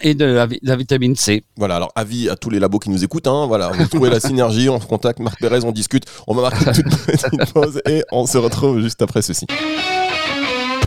et 0.01 0.13
de 0.13 0.25
la, 0.25 0.47
la, 0.61 0.75
vitamine 0.75 1.15
C. 1.15 1.43
Voilà, 1.55 1.77
alors 1.77 1.91
avis 1.95 2.29
à 2.29 2.35
tous 2.35 2.49
les 2.49 2.59
labos 2.59 2.79
qui 2.79 2.89
nous 2.89 3.03
écoutent, 3.03 3.27
hein, 3.27 3.45
voilà, 3.47 3.69
vous 3.69 3.87
trouvez 3.87 4.09
la 4.09 4.19
synergie, 4.19 4.69
on 4.69 4.79
se 4.79 4.85
contacte 4.85 5.19
Marc 5.19 5.39
Pérez, 5.39 5.63
on 5.63 5.71
discute, 5.71 6.03
on 6.27 6.35
va 6.35 6.43
marquer 6.43 6.65
une 6.65 6.73
toute 6.73 7.05
petite 7.05 7.53
pause 7.53 7.81
et 7.87 8.03
on 8.11 8.25
se 8.25 8.37
retrouve 8.37 8.81
juste 8.81 9.01
après 9.01 9.21
ceci. 9.21 9.45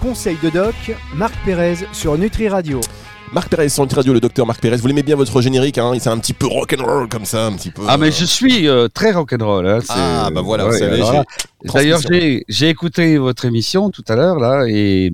Conseil 0.00 0.36
de 0.42 0.50
doc, 0.50 0.74
Marc 1.14 1.34
Pérez 1.44 1.86
sur 1.92 2.16
Nutri 2.16 2.48
Radio. 2.48 2.80
Marc 3.32 3.48
Pérez 3.48 3.68
sur 3.68 3.88
Radio, 3.88 4.12
le 4.12 4.18
docteur 4.18 4.44
Marc 4.44 4.60
Pérez. 4.60 4.78
Vous 4.78 4.88
l'aimez 4.88 5.04
bien 5.04 5.14
votre 5.14 5.40
générique, 5.40 5.78
hein 5.78 5.92
C'est 6.00 6.08
un 6.08 6.18
petit 6.18 6.32
peu 6.32 6.48
rock'n'roll 6.48 7.08
comme 7.08 7.24
ça, 7.24 7.46
un 7.46 7.52
petit 7.52 7.70
peu. 7.70 7.82
Ah, 7.86 7.96
mais 7.96 8.10
je 8.10 8.24
suis 8.24 8.66
euh, 8.66 8.88
très 8.88 9.12
rock'n'roll. 9.12 9.68
Hein, 9.68 9.78
ah, 9.88 10.30
bah 10.34 10.40
voilà, 10.40 10.66
ouais, 10.66 10.72
vous 10.72 10.78
savez. 10.78 11.22
D'ailleurs, 11.62 12.00
j'ai 12.48 12.68
écouté 12.68 13.18
votre 13.18 13.44
émission 13.44 13.90
tout 13.90 14.02
à 14.08 14.16
l'heure 14.16 14.40
là 14.40 14.64
et 14.66 15.12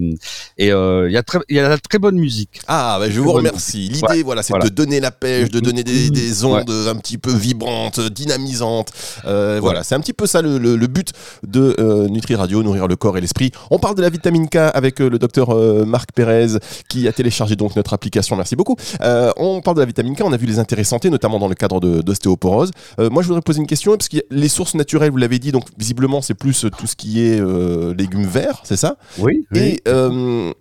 et 0.56 0.70
euh, 0.72 1.08
il 1.08 1.12
y 1.12 1.16
a 1.16 1.22
très 1.24 1.40
il 1.48 1.56
y 1.56 1.58
a 1.58 1.68
la 1.68 1.76
très 1.76 1.98
bonne 1.98 2.16
musique. 2.16 2.60
Ah, 2.68 2.96
bah, 2.98 3.10
je 3.10 3.20
vous 3.20 3.32
remercie. 3.32 3.88
L'idée, 3.88 4.06
ouais, 4.08 4.22
voilà, 4.22 4.42
c'est 4.42 4.52
voilà. 4.52 4.64
de 4.64 4.70
donner 4.70 5.00
la 5.00 5.10
pêche, 5.10 5.50
de 5.50 5.60
donner 5.60 5.82
des, 5.84 6.08
des 6.08 6.44
ondes 6.44 6.70
ouais. 6.70 6.88
un 6.88 6.94
petit 6.94 7.18
peu 7.18 7.32
vibrantes, 7.34 8.00
dynamisantes. 8.00 8.92
Euh, 9.26 9.58
voilà, 9.60 9.82
c'est 9.82 9.94
un 9.94 10.00
petit 10.00 10.14
peu 10.14 10.26
ça 10.26 10.40
le, 10.40 10.56
le, 10.58 10.76
le 10.76 10.86
but 10.86 11.12
de 11.46 11.74
euh, 11.80 12.08
Nutri 12.08 12.36
Radio, 12.36 12.62
nourrir 12.62 12.86
le 12.86 12.96
corps 12.96 13.18
et 13.18 13.20
l'esprit. 13.20 13.50
On 13.70 13.78
parle 13.78 13.96
de 13.96 14.02
la 14.02 14.08
vitamine 14.08 14.49
K 14.49 14.56
avec 14.56 15.00
le 15.00 15.18
docteur 15.18 15.54
Marc 15.85 16.12
Pérez 16.14 16.58
qui 16.88 17.08
a 17.08 17.12
téléchargé 17.12 17.56
donc 17.56 17.76
notre 17.76 17.92
application. 17.92 18.05
Merci 18.36 18.56
beaucoup. 18.56 18.76
on 19.00 19.60
parle 19.60 19.76
de 19.76 19.80
la 19.80 19.86
vitamine 19.86 20.16
K. 20.16 20.22
On 20.25 20.32
a 20.32 20.36
vu 20.36 20.46
les 20.46 20.58
intérêts 20.58 20.84
santé, 20.84 21.10
notamment 21.10 21.38
dans 21.38 21.48
le 21.48 21.54
cadre 21.54 21.80
d'ostéoporose. 21.80 22.70
moi, 22.98 23.22
je 23.22 23.28
voudrais 23.28 23.42
poser 23.42 23.60
une 23.60 23.66
question 23.66 23.96
parce 23.96 24.08
que 24.08 24.18
les 24.30 24.48
sources 24.48 24.75
naturelles, 24.75 25.10
vous 25.10 25.16
l'avez 25.16 25.38
dit, 25.38 25.52
donc 25.52 25.64
visiblement 25.78 26.20
c'est 26.20 26.34
plus 26.34 26.66
tout 26.76 26.86
ce 26.86 26.96
qui 26.96 27.20
est 27.20 27.40
euh, 27.40 27.94
légumes 27.94 28.26
verts, 28.26 28.60
c'est 28.64 28.76
ça? 28.76 28.96
Oui. 29.18 29.46
Et 29.54 29.82
euh, 29.88 30.52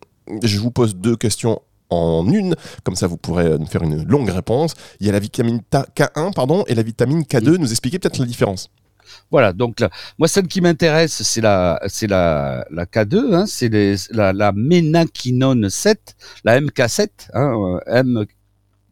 je 0.44 0.60
vous 0.60 0.72
pose 0.72 0.96
deux 0.96 1.16
questions 1.16 1.62
en 1.90 2.28
une, 2.28 2.56
comme 2.84 2.96
ça 2.96 3.08
vous 3.08 3.18
pourrez 3.18 3.58
nous 3.58 3.66
faire 3.66 3.84
une 3.84 4.04
longue 4.04 4.30
réponse. 4.30 4.74
Il 5.00 5.06
y 5.06 5.10
a 5.10 5.14
la 5.14 5.20
vitamine 5.20 5.62
K1 5.72 6.34
pardon, 6.34 6.64
et 6.68 6.76
la 6.76 6.84
vitamine 6.84 7.22
K2. 7.22 7.58
Nous 7.58 7.72
expliquer 7.72 8.00
peut-être 8.00 8.18
la 8.18 8.26
différence. 8.26 8.70
Voilà, 9.32 9.54
donc 9.54 9.80
là, 9.80 9.90
moi 10.18 10.28
celle 10.28 10.48
qui 10.48 10.62
m'intéresse, 10.62 11.24
c'est 11.24 11.42
la, 11.42 11.80
c'est 11.88 12.08
la, 12.08 12.66
la 12.72 12.86
K2, 12.86 13.34
hein, 13.34 13.46
c'est 13.48 13.70
la, 14.12 14.34
la 14.34 14.52
ménaquinone 14.52 15.70
7, 15.70 16.16
la 16.44 16.60
MK7, 16.60 17.10
hein, 17.34 17.80
M 17.88 18.26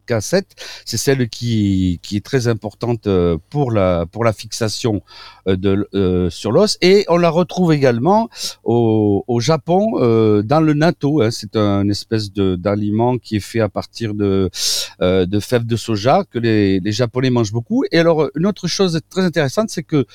K7, 0.08 0.42
c'est 0.84 0.96
celle 0.96 1.28
qui, 1.28 2.00
qui 2.02 2.16
est 2.16 2.24
très 2.24 2.48
importante 2.48 3.06
euh, 3.06 3.38
pour 3.50 3.72
la, 3.72 4.06
pour 4.06 4.24
la 4.24 4.32
fixation 4.32 5.02
euh, 5.48 5.56
de, 5.56 5.88
euh, 5.94 6.30
sur 6.30 6.52
l'os. 6.52 6.78
Et 6.80 7.04
on 7.08 7.16
la 7.16 7.30
retrouve 7.30 7.72
également 7.72 8.28
au, 8.64 9.24
au 9.26 9.40
Japon 9.40 9.92
dans 10.42 10.60
le 10.60 10.74
natto. 10.74 11.22
Hein. 11.22 11.30
C'est 11.30 11.56
un 11.56 11.88
espèce 11.88 12.32
d'aliment 12.32 13.18
qui 13.18 13.36
est 13.36 13.40
fait 13.40 13.60
à 13.60 13.68
partir 13.68 14.14
de, 14.14 14.50
euh, 15.00 15.26
de 15.26 15.40
fèves 15.40 15.66
de 15.66 15.76
soja 15.76 16.24
que 16.30 16.38
les, 16.38 16.80
les 16.80 16.92
Japonais 16.92 17.30
mangent 17.30 17.52
beaucoup. 17.52 17.84
Et 17.90 17.98
alors, 17.98 18.30
une 18.36 18.46
autre 18.46 18.68
chose 18.68 19.00
très 19.10 19.22
intéressante, 19.22 19.70
c'est 19.70 19.82
que 19.82 20.06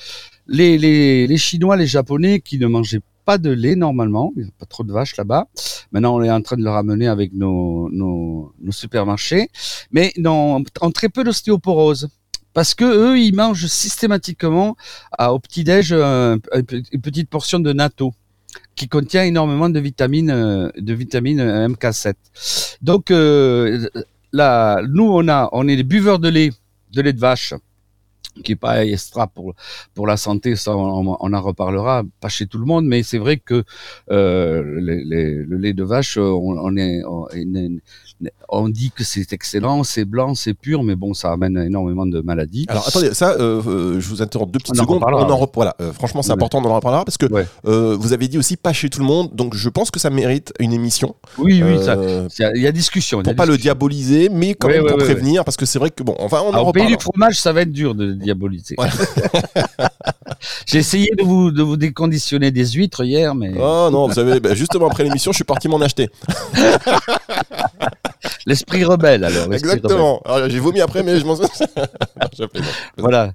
les, 0.46 0.78
les, 0.78 1.26
les 1.26 1.36
Chinois, 1.36 1.76
les 1.76 1.86
Japonais 1.86 2.40
qui 2.40 2.58
ne 2.58 2.66
mangeaient 2.66 3.00
pas 3.30 3.38
de 3.38 3.50
lait 3.50 3.76
normalement, 3.76 4.32
il 4.34 4.42
n'y 4.42 4.48
a 4.48 4.52
pas 4.58 4.66
trop 4.66 4.82
de 4.82 4.92
vaches 4.92 5.16
là-bas. 5.16 5.46
Maintenant, 5.92 6.16
on 6.16 6.22
est 6.24 6.32
en 6.32 6.42
train 6.42 6.56
de 6.56 6.64
le 6.64 6.70
ramener 6.70 7.06
avec 7.06 7.32
nos, 7.32 8.52
supermarchés, 8.70 9.50
mais 9.92 10.12
non, 10.16 10.64
en 10.80 10.90
très 10.90 11.08
peu 11.08 11.22
d'ostéoporose. 11.22 12.08
Parce 12.54 12.74
que 12.74 12.84
eux, 12.84 13.20
ils 13.20 13.32
mangent 13.32 13.68
systématiquement 13.68 14.74
au 15.20 15.38
petit-déj 15.38 15.92
une 15.92 17.02
petite 17.08 17.30
portion 17.30 17.60
de 17.60 17.72
natto 17.72 18.12
qui 18.74 18.88
contient 18.88 19.22
énormément 19.22 19.68
de 19.68 19.78
vitamines, 19.78 20.72
de 20.88 20.92
vitamines 20.92 21.40
MK7. 21.72 22.14
Donc 22.82 23.12
euh, 23.12 23.88
là, 24.32 24.82
nous, 24.88 25.08
on 25.08 25.28
a, 25.28 25.48
on 25.52 25.68
est 25.68 25.76
des 25.76 25.84
buveurs 25.84 26.18
de 26.18 26.28
lait, 26.28 26.50
de 26.92 27.00
lait 27.00 27.12
de 27.12 27.20
vache 27.20 27.54
qui 28.44 28.52
est 28.52 28.56
pas 28.56 28.84
extra 28.84 29.26
pour 29.26 29.54
pour 29.94 30.06
la 30.06 30.16
santé, 30.16 30.56
ça 30.56 30.76
on, 30.76 31.06
en 31.08 31.40
reparlera, 31.42 32.02
pas 32.20 32.28
chez 32.28 32.46
tout 32.46 32.58
le 32.58 32.66
monde, 32.66 32.86
mais 32.86 33.02
c'est 33.02 33.18
vrai 33.18 33.36
que 33.38 33.64
euh, 34.10 34.62
le 34.62 35.56
lait 35.56 35.72
de 35.72 35.84
vache, 35.84 36.16
on, 36.16 36.56
on 36.58 36.76
est, 36.76 37.02
on, 37.04 37.26
on 38.48 38.68
dit 38.68 38.90
que 38.90 39.04
c'est 39.04 39.32
excellent, 39.32 39.84
c'est 39.84 40.04
blanc, 40.04 40.34
c'est 40.34 40.54
pur, 40.54 40.82
mais 40.82 40.96
bon, 40.96 41.14
ça 41.14 41.32
amène 41.32 41.56
énormément 41.56 42.06
de 42.06 42.20
maladies. 42.20 42.66
Alors 42.68 42.86
attendez, 42.86 43.14
ça, 43.14 43.32
euh, 43.32 43.62
euh 43.66 44.00
je 44.00 44.08
vous 44.08 44.22
interromps 44.22 44.52
deux 44.52 44.58
petites 44.58 44.76
on 44.78 44.82
secondes. 44.82 45.02
En 45.02 45.08
on 45.08 45.30
en 45.30 45.36
reparlera. 45.36 45.50
Voilà, 45.54 45.76
euh, 45.80 45.92
franchement, 45.92 46.22
c'est 46.22 46.30
ouais. 46.30 46.34
important 46.34 46.60
d'en 46.60 46.74
reparler 46.74 47.04
parce 47.04 47.18
que 47.18 47.26
ouais. 47.26 47.46
euh, 47.66 47.96
vous 47.98 48.12
avez 48.12 48.28
dit 48.28 48.38
aussi 48.38 48.56
pas 48.56 48.72
chez 48.72 48.88
tout 48.90 49.00
le 49.00 49.06
monde, 49.06 49.30
donc 49.34 49.54
je 49.54 49.68
pense 49.68 49.90
que 49.90 49.98
ça 50.00 50.10
mérite 50.10 50.52
une 50.58 50.72
émission. 50.72 51.14
Oui, 51.38 51.62
oui, 51.62 51.78
il 52.54 52.62
y 52.62 52.66
a 52.66 52.72
discussion. 52.72 53.22
Pour 53.22 53.30
a 53.30 53.34
pas 53.34 53.44
discussion. 53.44 53.52
le 53.52 53.58
diaboliser, 53.58 54.28
mais 54.28 54.54
quand 54.54 54.68
même 54.68 54.86
pour 54.86 54.98
prévenir, 54.98 55.44
parce 55.44 55.56
que 55.56 55.66
c'est 55.66 55.78
vrai 55.78 55.90
que 55.90 56.02
bon, 56.02 56.14
enfin, 56.18 56.40
on 56.44 56.50
Alors, 56.50 56.66
en 56.66 56.68
Au 56.70 56.72
pays 56.72 56.82
reparle. 56.84 56.98
du 56.98 57.02
fromage, 57.02 57.40
ça 57.40 57.52
va 57.52 57.62
être 57.62 57.72
dur 57.72 57.94
de 57.94 58.12
diaboliser. 58.12 58.74
Ouais. 58.78 58.88
J'ai 60.66 60.78
essayé 60.78 61.10
de 61.16 61.22
vous, 61.22 61.50
de 61.50 61.62
vous 61.62 61.76
déconditionner 61.76 62.50
des 62.50 62.66
huîtres 62.66 63.04
hier, 63.04 63.34
mais. 63.34 63.52
Oh 63.58 63.88
non, 63.92 64.08
vous 64.08 64.14
savez, 64.14 64.40
bah, 64.40 64.54
justement 64.54 64.86
après 64.86 65.04
l'émission, 65.04 65.32
je 65.32 65.36
suis 65.36 65.44
parti 65.44 65.68
m'en 65.68 65.80
acheter. 65.80 66.08
L'esprit 68.46 68.84
rebelle, 68.84 69.24
alors. 69.24 69.52
Exactement. 69.52 70.22
J'ai 70.48 70.58
vomi 70.58 70.80
après, 70.80 71.02
mais 71.02 71.18
je 71.18 71.24
m'en 71.24 71.36
Voilà. 72.98 73.32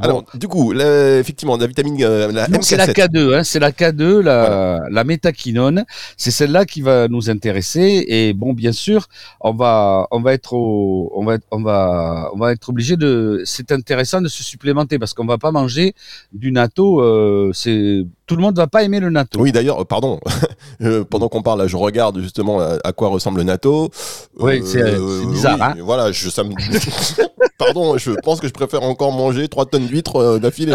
Alors, 0.00 0.22
bon. 0.22 0.38
du 0.38 0.46
coup, 0.46 0.72
effectivement, 0.72 1.56
la 1.56 1.66
vitamine, 1.66 1.96
euh, 2.02 2.30
la 2.30 2.46
C'est 2.60 2.76
la 2.76 2.86
K2, 2.86 3.34
hein, 3.34 3.44
c'est 3.44 3.58
la 3.58 3.72
K2, 3.72 4.20
la, 4.20 4.20
voilà. 4.20 4.80
la 4.90 5.04
métaquinone. 5.04 5.84
C'est 6.16 6.30
celle-là 6.30 6.64
qui 6.66 6.82
va 6.82 7.08
nous 7.08 7.30
intéresser. 7.30 8.04
Et 8.08 8.32
bon, 8.32 8.52
bien 8.52 8.72
sûr, 8.72 9.06
on 9.40 9.52
va, 9.52 10.06
on 10.10 10.20
va 10.20 10.34
être 10.34 10.52
au, 10.52 11.10
on 11.14 11.24
va, 11.24 11.38
on 11.50 11.62
va, 11.62 12.30
on 12.32 12.38
va 12.38 12.52
être 12.52 12.68
obligé 12.68 12.96
de, 12.96 13.42
c'est 13.44 13.72
intéressant 13.72 14.20
de 14.20 14.28
se 14.28 14.42
supplémenter 14.42 14.98
parce 14.98 15.14
qu'on 15.14 15.26
va 15.26 15.38
pas 15.38 15.50
manger 15.50 15.94
du 16.32 16.52
natto, 16.52 17.00
euh, 17.00 17.50
c'est, 17.52 18.04
tout 18.26 18.36
le 18.36 18.42
monde 18.42 18.56
va 18.56 18.66
pas 18.66 18.82
aimer 18.82 19.00
le 19.00 19.10
natto. 19.10 19.40
Oui, 19.40 19.52
d'ailleurs, 19.52 19.84
pardon, 19.86 20.20
euh, 20.82 21.04
pendant 21.04 21.28
qu'on 21.28 21.42
parle, 21.42 21.66
je 21.66 21.76
regarde 21.76 22.20
justement 22.20 22.60
à, 22.60 22.78
à 22.84 22.92
quoi 22.92 23.08
ressemble 23.08 23.38
le 23.38 23.44
natto. 23.44 23.90
Oui, 24.38 24.62
c'est 24.64 24.96
bizarre. 25.30 25.56
Oui, 25.56 25.62
hein 25.62 25.74
voilà, 25.80 26.12
je, 26.12 26.28
ça 26.30 26.44
me... 26.44 26.50
pardon, 27.58 27.98
je 27.98 28.12
pense 28.12 28.40
que 28.40 28.48
je 28.48 28.52
préfère 28.52 28.82
encore 28.82 29.12
manger 29.12 29.48
3 29.48 29.66
tonnes 29.66 29.86
d'huîtres 29.86 30.16
euh, 30.16 30.38
d'affilée. 30.38 30.74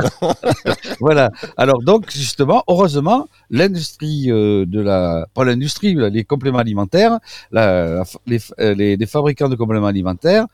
voilà. 1.00 1.32
Alors 1.58 1.82
donc 1.82 2.12
justement, 2.12 2.64
heureusement, 2.68 3.28
l'industrie 3.50 4.30
euh, 4.30 4.66
de 4.66 4.82
la, 4.82 5.28
pas 5.34 5.44
l'industrie, 5.46 5.96
les 5.96 6.24
compléments 6.24 6.60
alimentaires, 6.60 7.20
la, 7.52 8.04
les, 8.28 8.40
les, 8.60 8.98
les, 8.98 9.06
fabricants 9.06 9.50
de 9.50 9.56
compléments 9.56 9.88
alimentaires 9.88 10.46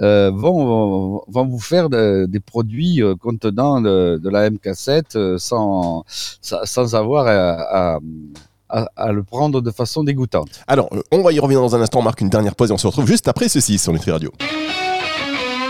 euh, 0.00 0.30
vont, 0.34 1.22
vont 1.28 1.46
vous 1.46 1.60
faire 1.60 1.88
de, 1.88 2.26
des 2.26 2.40
produits 2.40 3.02
euh, 3.02 3.14
contenant 3.14 3.80
de, 3.80 4.18
de 4.22 4.28
la 4.30 4.50
MK7 4.50 5.16
euh, 5.16 5.38
sans, 5.38 6.04
sans 6.08 6.94
avoir 6.94 7.26
à, 7.26 7.94
à 7.96 7.98
à, 8.68 9.12
le 9.12 9.22
prendre 9.22 9.60
de 9.60 9.70
façon 9.70 10.04
dégoûtante. 10.04 10.48
Alors, 10.66 10.88
euh, 10.92 11.02
on 11.12 11.22
va 11.22 11.32
y 11.32 11.38
revenir 11.38 11.60
dans 11.60 11.74
un 11.74 11.80
instant, 11.80 12.00
on 12.00 12.02
marque 12.02 12.20
une 12.20 12.28
dernière 12.28 12.54
pause 12.54 12.70
et 12.70 12.72
on 12.72 12.78
se 12.78 12.86
retrouve 12.86 13.06
juste 13.06 13.28
après 13.28 13.48
ceci 13.48 13.78
sur 13.78 13.92
Nutri 13.92 14.10
Radio. 14.10 14.32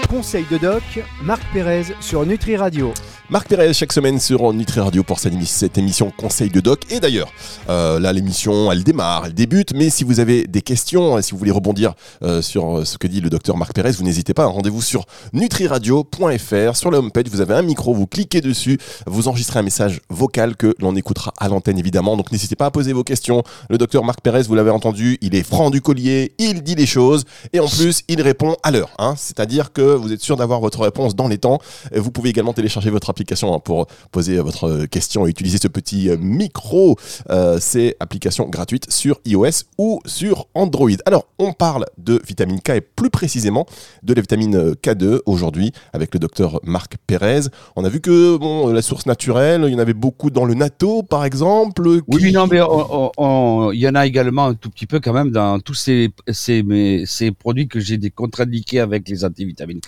Conseil 0.09 0.45
de 0.51 0.59
doc, 0.59 0.83
Marc 1.23 1.43
Pérez 1.53 1.85
sur 2.01 2.25
Nutri 2.25 2.57
Radio. 2.57 2.93
Marc 3.29 3.49
Pérez 3.49 3.73
chaque 3.73 3.93
semaine 3.93 4.21
sur 4.21 4.53
Nutri 4.53 4.79
Radio 4.79 5.03
pour 5.03 5.19
cette 5.19 5.79
émission 5.79 6.13
Conseil 6.17 6.49
de 6.49 6.61
Doc. 6.61 6.83
Et 6.93 7.01
d'ailleurs, 7.01 7.33
euh, 7.69 7.99
là 7.99 8.13
l'émission 8.13 8.71
elle 8.71 8.85
démarre, 8.85 9.25
elle 9.27 9.35
débute, 9.35 9.75
mais 9.75 9.91
si 9.91 10.05
vous 10.05 10.21
avez 10.21 10.47
des 10.47 10.63
questions, 10.63 11.21
si 11.23 11.33
vous 11.33 11.39
voulez 11.39 11.51
rebondir 11.51 11.95
euh, 12.23 12.41
sur 12.41 12.87
ce 12.87 12.99
que 12.99 13.09
dit 13.09 13.21
le 13.21 13.31
docteur 13.31 13.57
Marc 13.57 13.73
Pérez, 13.73 13.91
vous 13.93 14.05
n'hésitez 14.05 14.33
pas, 14.33 14.47
rendez-vous 14.47 14.81
sur 14.81 15.07
nutriradio.fr. 15.33 16.77
Sur 16.77 16.91
la 16.93 16.99
homepage, 16.99 17.27
vous 17.29 17.41
avez 17.41 17.55
un 17.55 17.63
micro, 17.63 17.93
vous 17.93 18.07
cliquez 18.07 18.41
dessus, 18.41 18.79
vous 19.07 19.27
enregistrez 19.27 19.59
un 19.59 19.63
message 19.63 20.01
vocal 20.09 20.55
que 20.55 20.73
l'on 20.79 20.95
écoutera 20.95 21.33
à 21.39 21.49
l'antenne 21.49 21.81
évidemment. 21.81 22.17
Donc 22.17 22.31
n'hésitez 22.31 22.55
pas 22.55 22.67
à 22.67 22.71
poser 22.71 22.93
vos 22.93 23.03
questions. 23.03 23.43
Le 23.71 23.77
docteur 23.77 24.05
Marc 24.05 24.21
Pérez, 24.21 24.43
vous 24.43 24.55
l'avez 24.55 24.71
entendu, 24.71 25.19
il 25.21 25.35
est 25.35 25.43
franc 25.43 25.71
du 25.71 25.81
collier, 25.81 26.33
il 26.39 26.63
dit 26.63 26.77
les 26.77 26.87
choses 26.87 27.25
et 27.53 27.59
en 27.59 27.67
plus 27.67 28.03
il 28.07 28.23
répond 28.23 28.55
à 28.63 28.71
l'heure. 28.71 28.91
Hein. 28.99 29.15
C'est-à-dire 29.17 29.73
que 29.73 29.96
vous 29.97 30.13
êtes 30.13 30.21
sûr 30.21 30.37
d'avoir 30.37 30.61
votre 30.61 30.81
réponse 30.81 31.15
dans 31.15 31.29
les 31.29 31.39
temps. 31.39 31.59
Vous 31.95 32.11
pouvez 32.11 32.31
également 32.31 32.53
télécharger 32.53 32.91
votre 32.91 33.11
application 33.11 33.55
hein, 33.55 33.59
pour 33.59 33.87
poser 34.11 34.39
votre 34.39 34.87
question 34.87 35.27
et 35.27 35.31
utiliser 35.31 35.59
ce 35.59 35.69
petit 35.69 36.11
micro. 36.19 36.97
Euh, 37.31 37.59
c'est 37.61 37.97
application 38.01 38.49
gratuite 38.49 38.91
sur 38.91 39.21
iOS 39.25 39.65
ou 39.79 40.01
sur 40.07 40.47
Android. 40.55 40.91
Alors, 41.05 41.27
on 41.39 41.53
parle 41.53 41.87
de 41.99 42.21
vitamine 42.27 42.61
K 42.61 42.71
et 42.71 42.81
plus 42.81 43.11
précisément 43.11 43.67
de 44.03 44.15
la 44.15 44.21
vitamine 44.21 44.73
K2 44.75 45.21
aujourd'hui 45.27 45.73
avec 45.93 46.15
le 46.15 46.21
docteur 46.21 46.61
Marc 46.65 46.97
Pérez. 47.07 47.43
On 47.77 47.85
a 47.85 47.89
vu 47.89 48.01
que 48.01 48.37
bon, 48.37 48.69
la 48.69 48.83
source 48.83 49.07
naturelle, 49.07 49.65
il 49.67 49.73
y 49.73 49.77
en 49.77 49.79
avait 49.79 49.95
beaucoup 49.95 50.31
dans 50.31 50.45
le 50.45 50.55
natto 50.55 51.03
par 51.03 51.25
exemple. 51.25 52.01
Qui... 52.01 52.05
Oui, 52.09 52.33
non, 52.33 52.47
mais 52.47 52.59
il 52.59 53.81
y 53.81 53.89
en 53.89 53.95
a 53.95 54.07
également 54.07 54.47
un 54.47 54.55
tout 54.55 54.71
petit 54.71 54.87
peu 54.87 55.01
quand 55.01 55.13
même 55.13 55.31
dans 55.31 55.61
tous 55.61 55.75
ces, 55.75 56.11
ces, 56.29 56.63
mes, 56.63 57.07
ces 57.07 57.31
produits 57.31 57.69
que 57.69 57.81
j'ai 57.81 57.97
contre-indiqués 58.11 58.81
avec 58.81 59.09
les 59.09 59.25
antivitamines 59.25 59.81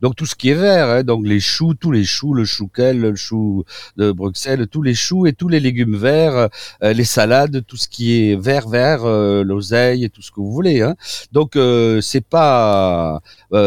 Donc 0.00 0.16
tout 0.16 0.26
ce 0.26 0.34
qui 0.34 0.50
est 0.50 0.54
vert, 0.54 0.88
hein, 0.88 1.02
donc 1.02 1.26
les 1.26 1.40
choux, 1.40 1.74
tous 1.74 1.92
les 1.92 2.04
choux, 2.04 2.34
le 2.34 2.44
chouquel, 2.44 3.00
le 3.00 3.14
chou 3.14 3.64
de 3.96 4.12
Bruxelles, 4.12 4.66
tous 4.68 4.82
les 4.82 4.94
choux 4.94 5.26
et 5.26 5.32
tous 5.32 5.48
les 5.48 5.60
légumes 5.60 5.96
verts, 5.96 6.48
euh, 6.82 6.92
les 6.92 7.04
salades, 7.04 7.64
tout 7.66 7.76
ce 7.76 7.88
qui 7.88 8.30
est 8.30 8.36
vert, 8.36 8.68
vert, 8.68 9.04
euh, 9.04 9.44
l'oseille, 9.44 10.10
tout 10.10 10.22
ce 10.22 10.30
que 10.30 10.40
vous 10.40 10.52
voulez. 10.52 10.82
Hein. 10.82 10.94
Donc 11.32 11.56
euh, 11.56 12.00
c'est 12.00 12.24
pas, 12.24 13.20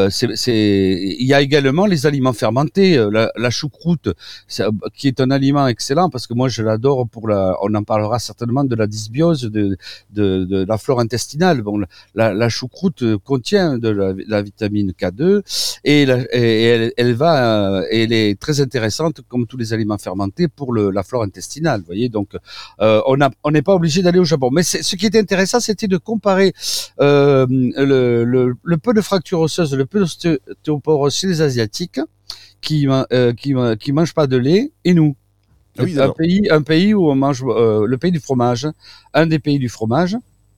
c'est, 0.10 0.27
il 1.19 1.25
y 1.25 1.34
a 1.34 1.41
également 1.41 1.86
les 1.86 2.05
aliments 2.05 2.34
fermentés, 2.34 2.98
la, 3.12 3.31
la 3.36 3.50
choucroute, 3.50 4.10
qui 4.93 5.07
est 5.07 5.22
un 5.22 5.31
aliment 5.31 5.67
excellent 5.67 6.10
parce 6.10 6.27
que 6.27 6.34
moi 6.34 6.50
je 6.50 6.62
l'adore 6.62 7.07
pour 7.07 7.27
la, 7.27 7.55
on 7.62 7.74
en 7.75 7.84
parlera 7.84 8.19
certainement 8.19 8.63
de 8.63 8.75
la 8.75 8.88
dysbiose 8.88 9.43
de, 9.43 9.77
de, 10.12 10.46
de 10.46 10.65
la 10.65 10.77
flore 10.77 11.00
intestinale. 11.00 11.62
Bon, 11.62 11.81
la, 12.15 12.34
la 12.34 12.50
choucroute 12.50 13.17
contient 13.17 13.77
de 13.77 13.89
la 13.89 14.41
vitamine 14.41 14.91
K2 14.91 15.41
et, 15.83 16.05
la, 16.05 16.19
et 16.33 16.63
elle, 16.63 16.93
elle, 16.97 17.13
va, 17.13 17.79
euh, 17.79 17.88
elle 17.91 18.13
est 18.13 18.39
très 18.39 18.62
intéressante 18.62 19.21
comme 19.27 19.47
tous 19.47 19.57
les 19.57 19.74
aliments 19.74 19.97
fermentés 19.97 20.47
pour 20.47 20.74
le, 20.74 20.91
la 20.91 21.03
flore 21.03 21.24
intestinale. 21.24 21.81
Vous 21.81 21.88
voyez, 21.88 22.09
donc 22.09 22.36
euh, 22.81 23.01
on 23.07 23.17
n'est 23.17 23.27
on 23.43 23.51
pas 23.62 23.74
obligé 23.74 24.01
d'aller 24.01 24.19
au 24.19 24.25
Japon. 24.25 24.50
Mais 24.51 24.63
ce 24.63 24.95
qui 24.95 25.05
était 25.05 25.19
intéressant, 25.19 25.59
c'était 25.59 25.88
de 25.88 25.97
comparer 25.97 26.53
euh, 27.00 27.45
le, 27.50 28.24
le, 28.24 28.53
le, 28.62 28.77
peu 28.77 28.93
de 28.93 29.01
fractures 29.01 29.41
osseuses, 29.41 29.74
le 29.74 29.86
peu 29.86 30.00
d'ostéoporose 30.00 31.15
chez 31.15 31.27
les 31.27 31.41
asiatiques 31.41 32.00
qui 32.62 32.88
euh, 32.88 33.33
qui 33.33 33.53
qui 33.79 33.91
mangent 33.91 34.13
pas 34.13 34.27
de 34.27 34.38
lait 34.38 34.71
et 34.83 34.93
nous. 34.93 35.15
Ah 35.79 35.83
oui, 35.83 36.00
un 36.00 36.09
pays, 36.09 36.47
un 36.50 36.63
pays 36.63 36.95
où 36.95 37.07
on 37.12 37.15
mange 37.15 37.43
le 37.45 37.95
pays 37.97 38.12
du 38.12 38.19
fromage, 38.19 38.67
un 39.13 39.27
des 39.27 39.38
pays 39.38 39.59
du 39.59 39.69
fromage. 39.69 40.17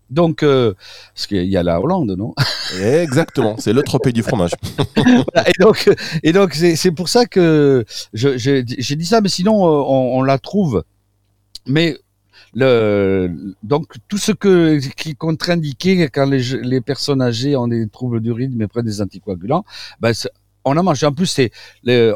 Donc, 0.10 0.44
euh, 0.44 0.74
parce 1.14 1.28
qu'il 1.28 1.46
y 1.46 1.58
a 1.58 1.64
la 1.64 1.80
Hollande, 1.80 2.16
non? 2.18 2.34
Exactement, 2.82 3.56
c'est 3.60 3.74
l'autre 3.74 4.00
pays 4.00 4.14
du 4.14 4.24
fromage. 4.24 4.52
et 4.98 5.52
donc, 5.60 5.90
et 6.24 6.32
donc 6.32 6.54
c'est 6.54 6.92
pour 6.92 7.10
ça 7.10 7.26
que 7.26 7.86
j'ai 8.14 8.64
dit 8.64 9.06
ça, 9.06 9.22
mais 9.22 9.30
sinon 9.30 9.64
on, 9.64 10.18
on 10.18 10.24
la 10.24 10.40
trouve. 10.40 10.84
Mais 11.68 11.98
le, 12.54 13.54
donc 13.62 13.94
tout 14.08 14.18
ce 14.18 14.32
que 14.32 14.80
qui 14.96 15.12
est 15.12 15.16
contre-indiqué 15.16 16.10
quand 16.10 16.26
les, 16.26 16.42
les 16.62 16.82
personnes 16.82 17.22
âgées 17.22 17.56
ont 17.56 17.68
des 17.68 17.88
troubles 17.88 18.22
du 18.22 18.32
rythme 18.32 18.62
et 18.62 18.68
prennent 18.68 18.86
des 18.86 19.02
anticoagulants, 19.02 19.66
ben 20.00 20.14
on 20.66 20.78
en 20.78 20.84
mange. 20.84 21.04
En 21.04 21.12
plus, 21.12 21.28
c'est, 21.28 21.52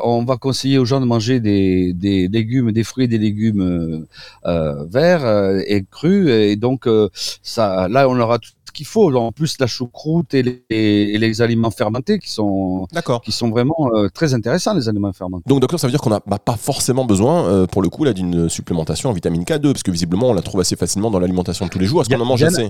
on 0.04 0.24
va 0.26 0.38
conseiller 0.38 0.78
aux 0.78 0.86
gens 0.86 1.00
de 1.02 1.06
manger 1.06 1.40
des, 1.40 1.94
des 1.94 2.28
légumes, 2.28 2.72
des 2.72 2.84
fruits, 2.84 3.06
et 3.06 3.08
des 3.08 3.18
légumes 3.18 4.06
euh, 4.46 4.86
verts 4.86 5.26
euh, 5.26 5.62
et 5.66 5.84
crus. 5.90 6.30
Et 6.30 6.56
donc, 6.56 6.88
euh, 6.88 7.10
ça, 7.42 7.88
là, 7.88 8.08
on 8.10 8.20
aura 8.20 8.40
tout 8.40 8.50
ce 8.66 8.72
qu'il 8.72 8.86
faut. 8.86 9.14
En 9.16 9.32
plus, 9.32 9.58
la 9.60 9.68
choucroute 9.68 10.34
et 10.34 10.44
les, 10.44 10.64
et 10.70 11.18
les 11.18 11.42
aliments 11.42 11.72
fermentés 11.72 12.20
qui 12.20 12.32
sont, 12.32 12.88
qui 13.24 13.32
sont 13.32 13.50
vraiment 13.50 13.90
euh, 13.94 14.10
très 14.10 14.34
intéressants, 14.34 14.74
les 14.74 14.90
aliments 14.90 15.14
fermentés. 15.14 15.44
Donc, 15.48 15.60
docteur, 15.60 15.80
ça 15.80 15.88
veut 15.88 15.92
dire 15.92 16.02
qu'on 16.02 16.10
n'a 16.10 16.22
bah, 16.26 16.40
pas 16.40 16.56
forcément 16.58 17.06
besoin, 17.06 17.46
euh, 17.46 17.68
pour 17.68 17.82
le 17.82 17.90
coup, 17.90 18.04
là, 18.04 18.14
d'une 18.14 18.50
supplémentation 18.50 19.10
en 19.10 19.14
vitamine 19.14 19.44
K2, 19.44 19.72
parce 19.72 19.84
que 19.84 19.92
visiblement, 19.92 20.30
on 20.30 20.34
la 20.34 20.42
trouve 20.42 20.62
assez 20.62 20.76
facilement 20.76 21.12
dans 21.12 21.20
l'alimentation 21.20 21.66
de 21.66 21.72
tous 21.72 21.80
les 21.80 21.86
jours. 21.86 22.02
Est-ce 22.02 22.10
qu'on 22.10 22.22
en 22.22 22.26
mange 22.26 22.44
assez? 22.44 22.66
a, 22.66 22.70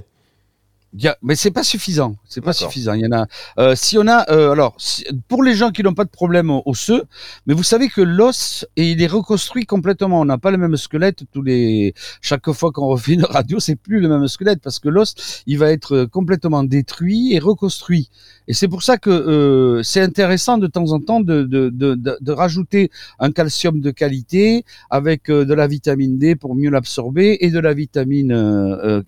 mais 1.22 1.36
c'est 1.36 1.52
pas 1.52 1.64
suffisant. 1.64 2.16
C'est 2.28 2.42
pas 2.42 2.54
suffisant. 2.54 2.94
Il 2.94 3.02
y 3.02 3.08
en 3.08 3.12
a. 3.12 3.28
Euh, 3.58 3.76
si 3.76 3.98
on 3.98 4.08
a, 4.08 4.30
euh, 4.32 4.52
alors, 4.52 4.76
si, 4.78 5.06
pour 5.28 5.44
les 5.44 5.56
gens 5.56 5.72
qui 5.72 5.84
n'ont 5.84 5.94
pas 5.94 6.04
de 6.04 6.10
problème 6.10 6.52
osseux, 6.66 7.04
mais 7.48 7.54
vous 7.54 7.64
savez 7.64 7.90
que 7.90 8.02
l'os 8.02 8.66
et 8.76 8.92
il 8.92 9.02
est 9.02 9.08
reconstruit 9.08 9.66
complètement. 9.66 10.22
On 10.22 10.26
n'a 10.26 10.38
pas 10.38 10.52
le 10.52 10.58
même 10.58 10.78
squelette 10.78 11.24
tous 11.32 11.42
les. 11.42 11.94
Chaque 12.22 12.52
fois 12.52 12.72
qu'on 12.72 12.88
refait 12.88 13.14
une 13.14 13.26
radio, 13.26 13.60
c'est 13.60 13.76
plus 13.76 14.00
le 14.00 14.08
même 14.08 14.28
squelette 14.28 14.62
parce 14.62 14.80
que 14.80 14.90
l'os, 14.90 15.44
il 15.48 15.58
va 15.58 15.72
être 15.72 16.06
complètement 16.06 16.64
détruit 16.64 17.34
et 17.34 17.40
reconstruit. 17.40 18.10
Et 18.48 18.54
c'est 18.54 18.68
pour 18.68 18.84
ça 18.84 18.98
que 18.98 19.10
euh, 19.10 19.84
c'est 19.84 20.02
intéressant 20.02 20.58
de 20.58 20.68
temps 20.68 20.92
en 20.92 21.00
temps 21.00 21.22
de, 21.22 21.44
de, 21.44 21.70
de, 21.70 21.96
de, 21.96 22.32
rajouter 22.32 22.92
un 23.20 23.32
calcium 23.32 23.80
de 23.80 23.92
qualité 23.92 24.66
avec 24.90 25.30
euh, 25.30 25.46
de 25.46 25.54
la 25.54 25.68
vitamine 25.68 26.18
D 26.18 26.36
pour 26.36 26.56
mieux 26.56 26.70
l'absorber 26.70 27.38
et 27.42 27.52
de 27.52 27.60
la 27.60 27.74
vitamine 27.74 28.32
euh, 28.34 29.02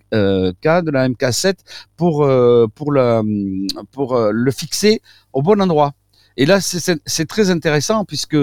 K, 0.62 0.82
de 0.82 0.90
la 0.90 1.08
MK7 1.08 1.54
pour, 1.96 2.28
pour, 2.74 2.92
le, 2.92 3.66
pour 3.92 4.18
le 4.18 4.50
fixer 4.50 5.00
au 5.32 5.42
bon 5.42 5.60
endroit. 5.60 5.94
Et 6.36 6.44
là, 6.44 6.60
c'est 6.60 7.26
très 7.26 7.50
intéressant 7.50 8.04
puisque 8.04 8.36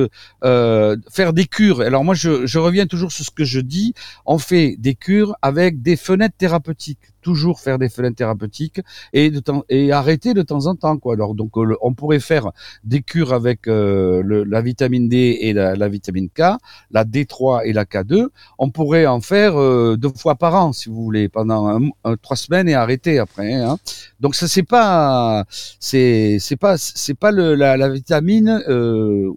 euh, 0.43 0.97
faire 1.11 1.31
des 1.31 1.45
cures. 1.45 1.81
Alors 1.81 2.03
moi, 2.03 2.15
je, 2.15 2.45
je 2.45 2.59
reviens 2.59 2.87
toujours 2.87 3.11
sur 3.11 3.23
ce 3.23 3.31
que 3.31 3.45
je 3.45 3.59
dis. 3.59 3.93
On 4.25 4.39
fait 4.39 4.75
des 4.79 4.95
cures 4.95 5.35
avec 5.41 5.81
des 5.81 5.95
fenêtres 5.95 6.35
thérapeutiques. 6.37 7.12
Toujours 7.23 7.59
faire 7.59 7.79
des 7.79 7.89
fenêtres 7.89 8.17
thérapeutiques 8.17 8.81
et 9.13 9.31
de 9.31 9.39
temps 9.39 9.63
et 9.69 9.91
arrêter 9.91 10.33
de 10.33 10.41
temps 10.41 10.67
en 10.67 10.75
temps 10.75 10.97
quoi. 10.97 11.15
Donc 11.15 11.57
euh, 11.57 11.75
on 11.81 11.93
pourrait 11.93 12.19
faire 12.19 12.51
des 12.83 13.01
cures 13.01 13.33
avec 13.33 13.67
euh, 13.67 14.43
la 14.47 14.61
vitamine 14.61 15.07
D 15.09 15.37
et 15.41 15.53
la, 15.53 15.87
vitamine 15.87 16.29
K, 16.29 16.57
la 16.91 17.05
D3 17.05 17.61
et 17.65 17.73
la 17.73 17.85
K2. 17.85 18.27
On 18.59 18.69
pourrait 18.69 19.05
en 19.05 19.21
faire 19.21 19.59
euh, 19.59 19.95
deux 19.97 20.11
fois 20.15 20.35
par 20.35 20.55
an 20.55 20.73
si 20.73 20.89
vous 20.89 21.01
voulez 21.03 21.29
pendant 21.29 21.79
trois 22.21 22.37
semaines 22.37 22.67
et 22.69 22.73
arrêter 22.73 23.19
après. 23.19 23.53
Hein. 23.53 23.77
Donc 24.19 24.35
ça 24.35 24.47
c'est 24.47 24.63
pas 24.63 25.45
c'est 25.79 26.37
c'est 26.39 26.57
pas 26.57 26.77
c'est 26.77 27.13
pas 27.13 27.31
la, 27.31 27.89
vitamine 27.89 28.61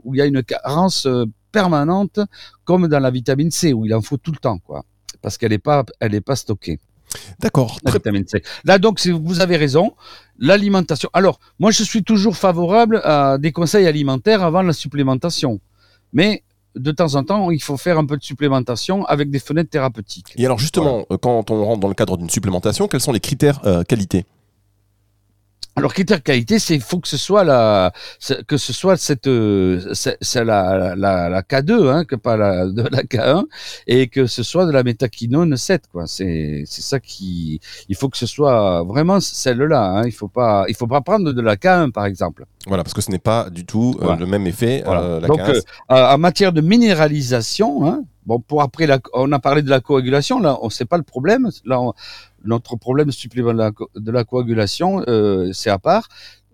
où 0.05 0.15
il 0.15 0.19
y 0.19 0.21
a 0.21 0.27
une 0.27 0.43
carence 0.43 1.09
permanente 1.53 2.21
comme 2.65 2.89
dans 2.89 3.01
la 3.01 3.11
vitamine 3.11 3.51
C 3.51 3.73
où 3.73 3.87
il 3.87 3.95
en 3.95 4.03
faut 4.03 4.17
tout 4.17 4.33
le 4.33 4.39
temps 4.39 4.59
quoi 4.59 4.85
parce 5.23 5.39
qu'elle 5.39 5.53
est 5.53 5.59
pas 5.59 5.85
elle 6.01 6.15
est 6.15 6.21
pas 6.21 6.37
stockée 6.37 6.79
D'accord. 7.41 7.79
la 7.85 7.91
Très- 7.91 7.99
vitamine 7.99 8.27
C. 8.27 8.43
Là 8.65 8.79
donc 8.79 9.05
vous 9.07 9.41
avez 9.41 9.57
raison 9.57 9.93
l'alimentation. 10.39 11.09
Alors 11.13 11.39
moi 11.59 11.71
je 11.71 11.83
suis 11.83 12.03
toujours 12.03 12.37
favorable 12.37 13.01
à 13.05 13.39
des 13.39 13.53
conseils 13.53 13.87
alimentaires 13.87 14.43
avant 14.43 14.63
la 14.63 14.73
supplémentation 14.73 15.61
mais 16.13 16.43
de 16.77 16.93
temps 16.93 17.15
en 17.15 17.25
temps, 17.25 17.51
il 17.51 17.63
faut 17.63 17.79
faire 17.79 17.99
un 17.99 18.05
peu 18.05 18.19
de 18.19 18.23
supplémentation 18.23 19.05
avec 19.07 19.31
des 19.31 19.39
fenêtres 19.39 19.71
thérapeutiques. 19.71 20.35
Et 20.37 20.45
alors 20.45 20.59
justement, 20.59 21.07
euh, 21.11 21.17
quand 21.17 21.51
on 21.51 21.65
rentre 21.65 21.81
dans 21.81 21.89
le 21.89 21.95
cadre 21.95 22.19
d'une 22.19 22.29
supplémentation, 22.29 22.87
quels 22.87 23.01
sont 23.01 23.13
les 23.13 23.21
critères 23.21 23.61
euh, 23.65 23.83
qualité? 23.83 24.27
Alors 25.79 25.93
critère 25.93 26.23
qualité, 26.23 26.59
c'est 26.59 26.75
il 26.75 26.81
faut 26.81 27.01
que 27.01 27.09
ce 27.09 27.19
soit 27.19 27.45
la 27.45 27.93
que 28.49 28.57
ce 28.57 28.73
soit 28.73 28.97
cette 28.97 29.27
euh, 29.27 29.93
c'est 29.93 30.43
la, 30.43 30.97
la 30.97 31.29
la 31.29 31.43
K2 31.43 31.91
hein, 31.91 32.05
que 32.07 32.17
pas 32.17 32.39
la 32.39 32.65
de 32.65 32.81
la 32.91 33.03
K1 33.03 33.45
et 33.87 34.09
que 34.09 34.27
ce 34.27 34.43
soit 34.43 34.65
de 34.65 34.71
la 34.73 34.83
métaquinone 34.83 35.55
7 35.55 35.83
quoi. 35.93 36.07
C'est 36.07 36.65
c'est 36.67 36.81
ça 36.81 36.99
qui 36.99 37.61
il 37.91 37.95
faut 37.95 38.09
que 38.09 38.17
ce 38.17 38.25
soit 38.27 38.85
vraiment 38.85 39.21
celle-là 39.21 39.83
hein. 39.99 40.03
Il 40.07 40.13
faut 40.13 40.29
pas 40.29 40.65
il 40.69 40.75
faut 40.75 40.87
pas 40.87 41.03
prendre 41.03 41.31
de 41.31 41.41
la 41.43 41.57
K1 41.57 41.93
par 41.93 42.07
exemple. 42.07 42.47
Voilà, 42.67 42.83
parce 42.83 42.95
que 42.95 43.03
ce 43.03 43.11
n'est 43.11 43.19
pas 43.19 43.51
du 43.51 43.67
tout 43.67 43.97
euh, 44.01 44.05
Voilà. 44.07 44.19
le 44.21 44.27
même 44.27 44.47
effet. 44.47 44.83
Voilà. 44.85 45.03
euh, 45.03 45.21
la 45.21 45.29
Donc, 45.29 45.37
15. 45.37 45.49
euh, 45.51 45.61
euh, 45.95 46.15
en 46.15 46.19
matière 46.19 46.53
de 46.53 46.61
minéralisation, 46.63 47.87
hein, 47.87 48.03
bon, 48.25 48.41
pour 48.41 48.61
après, 48.61 48.87
la, 48.89 48.99
on 49.13 49.31
a 49.31 49.39
parlé 49.39 49.63
de 49.63 49.71
la 49.71 49.79
coagulation, 49.81 50.41
là, 50.41 50.59
on 50.63 50.69
sait 50.69 50.85
pas 50.85 50.97
le 50.97 51.05
problème. 51.05 51.49
Là, 51.65 51.81
on- 51.81 51.93
notre 52.47 52.77
problème 52.77 53.11
supplément 53.13 53.53
de 53.53 53.59
la, 53.59 53.73
co- 53.73 53.91
de 53.95 54.11
la 54.11 54.25
coagulation, 54.25 55.03
euh, 55.09 55.51
c'est 55.53 55.71
à 55.71 55.79
part. 55.79 56.09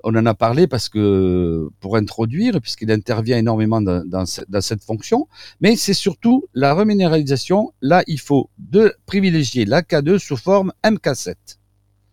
On 0.04 0.16
en 0.16 0.26
a 0.26 0.34
parlé 0.34 0.66
parce 0.66 0.88
que 0.88 1.68
pour 1.78 1.96
introduire, 1.96 2.60
puisqu'il 2.60 2.90
intervient 2.90 3.38
énormément 3.38 3.80
dans, 3.80 4.04
dans, 4.04 4.26
ce- 4.26 4.40
dans 4.48 4.60
cette 4.60 4.82
fonction, 4.82 5.28
mais 5.60 5.76
c'est 5.76 5.94
surtout 5.94 6.44
la 6.54 6.74
reminéralisation. 6.74 7.72
Là, 7.80 8.02
il 8.08 8.18
faut 8.18 8.50
de 8.58 8.94
privilégier 9.06 9.64
la 9.64 9.82
K2 9.82 10.18
sous 10.18 10.36
forme 10.36 10.72
MK7. 10.84 11.34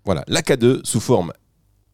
Voilà, 0.06 0.24
l'AK2 0.28 0.82
sous 0.86 1.00
forme 1.00 1.34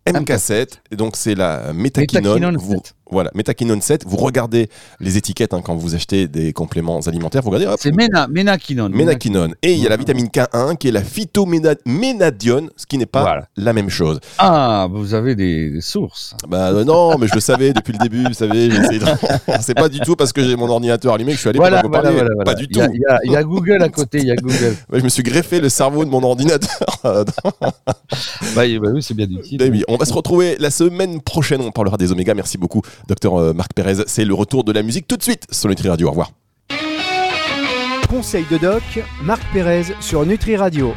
MK7, 0.08 0.68
et 0.92 0.96
donc 0.96 1.16
c'est 1.16 1.34
la 1.34 1.74
métaquinone. 1.74 2.24
Métaquinone 2.24 2.58
Vous, 2.58 2.74
7. 2.74 2.96
Voilà, 3.16 3.32
métaquinone 3.34 3.82
7. 3.82 4.04
Vous 4.06 4.18
regardez 4.18 4.70
les 5.00 5.18
étiquettes 5.18 5.54
hein, 5.54 5.62
quand 5.64 5.76
vous 5.76 5.96
achetez 5.96 6.28
des 6.28 6.54
compléments 6.54 7.00
alimentaires. 7.02 7.42
Vous 7.42 7.50
regardez, 7.50 7.66
hop, 7.68 7.80
C'est 7.82 7.92
Ména, 7.96 8.28
Ménaquinone. 8.28 8.94
ménaquinone. 8.94 9.56
Et 9.64 9.74
il 9.74 9.80
y 9.80 9.86
a 9.88 9.90
la 9.90 9.98
vitamine 9.98 10.28
K1 10.28 10.78
qui 10.78 10.88
est 10.90 10.92
la 10.92 11.04
phytoménadione, 11.04 12.70
ce 12.78 12.86
qui 12.86 12.98
n'est 12.98 13.06
pas 13.06 13.22
Voilà. 13.22 13.48
la 13.58 13.74
même 13.74 13.90
chose. 13.90 14.20
Ah, 14.38 14.88
vous 14.92 15.14
avez 15.14 15.36
des, 15.36 15.70
des 15.72 15.82
sources. 15.82 16.36
Bah 16.48 16.70
euh, 16.72 16.84
non, 16.84 17.18
mais 17.18 17.28
je 17.28 17.34
le 17.36 17.40
savais 17.40 17.74
depuis 17.74 17.94
le 17.94 18.00
début, 18.00 18.24
vous 18.24 18.34
savez. 18.34 18.68
de- 18.70 18.76
c'est 19.62 19.74
pas 19.74 19.90
du 19.90 20.00
tout 20.00 20.16
parce 20.16 20.32
que 20.34 20.44
j'ai 20.44 20.56
mon 20.56 20.70
ordinateur 20.70 21.14
allumé 21.14 21.32
que 21.32 21.36
je 21.38 21.42
suis 21.42 21.50
allé 21.50 21.58
Voilà, 21.60 21.82
pour 21.82 21.90
vous 21.90 21.94
voilà, 21.96 22.10
parler. 22.10 22.18
voilà, 22.20 22.36
voilà. 22.36 22.52
Pas 22.52 22.56
du 22.60 22.68
tout. 22.68 22.80
Il 22.94 23.00
y, 23.02 23.06
a, 23.12 23.20
il 23.24 23.32
y 23.32 23.36
a 23.36 23.44
Google 23.44 23.82
à 23.82 23.90
côté, 23.90 24.20
il 24.20 24.28
y 24.28 24.32
a 24.32 24.36
Google. 24.36 24.76
Je 24.94 25.02
me 25.02 25.10
suis 25.10 25.24
greffé 25.24 25.60
le 25.62 25.70
cerveau 25.70 26.04
de 26.06 26.10
mon 26.10 26.22
ordinateur. 26.24 26.70
Bah, 28.56 28.62
oui, 28.64 28.80
bah 28.80 28.90
oui, 28.94 29.02
c'est 29.04 29.14
bien 29.14 29.28
utile. 29.30 29.62
Eh 29.62 29.70
oui, 29.70 29.84
on 29.88 29.98
va 29.98 30.06
se 30.06 30.14
retrouver 30.14 30.56
la 30.60 30.70
semaine 30.72 31.22
prochaine. 31.22 31.62
On 31.62 31.72
parlera 31.72 31.98
des 31.98 32.12
omégas. 32.12 32.34
Merci 32.34 32.58
beaucoup, 32.58 32.82
docteur 33.08 33.36
euh, 33.36 33.54
Marc 33.54 33.74
Pérez. 33.74 34.04
C'est 34.08 34.26
le 34.26 34.34
retour 34.34 34.64
de 34.64 34.72
la 34.72 34.84
musique 34.84 35.08
tout 35.08 35.18
de 35.18 35.24
suite 35.24 35.46
sur 35.52 35.70
Nutri 35.70 35.90
Radio. 35.90 36.08
Au 36.08 36.12
revoir. 36.12 36.32
Conseil 38.10 38.46
de 38.52 38.58
doc, 38.58 38.84
Marc 39.24 39.42
Pérez 39.52 39.94
sur 40.00 40.26
Nutri 40.26 40.56
Radio. 40.56 40.94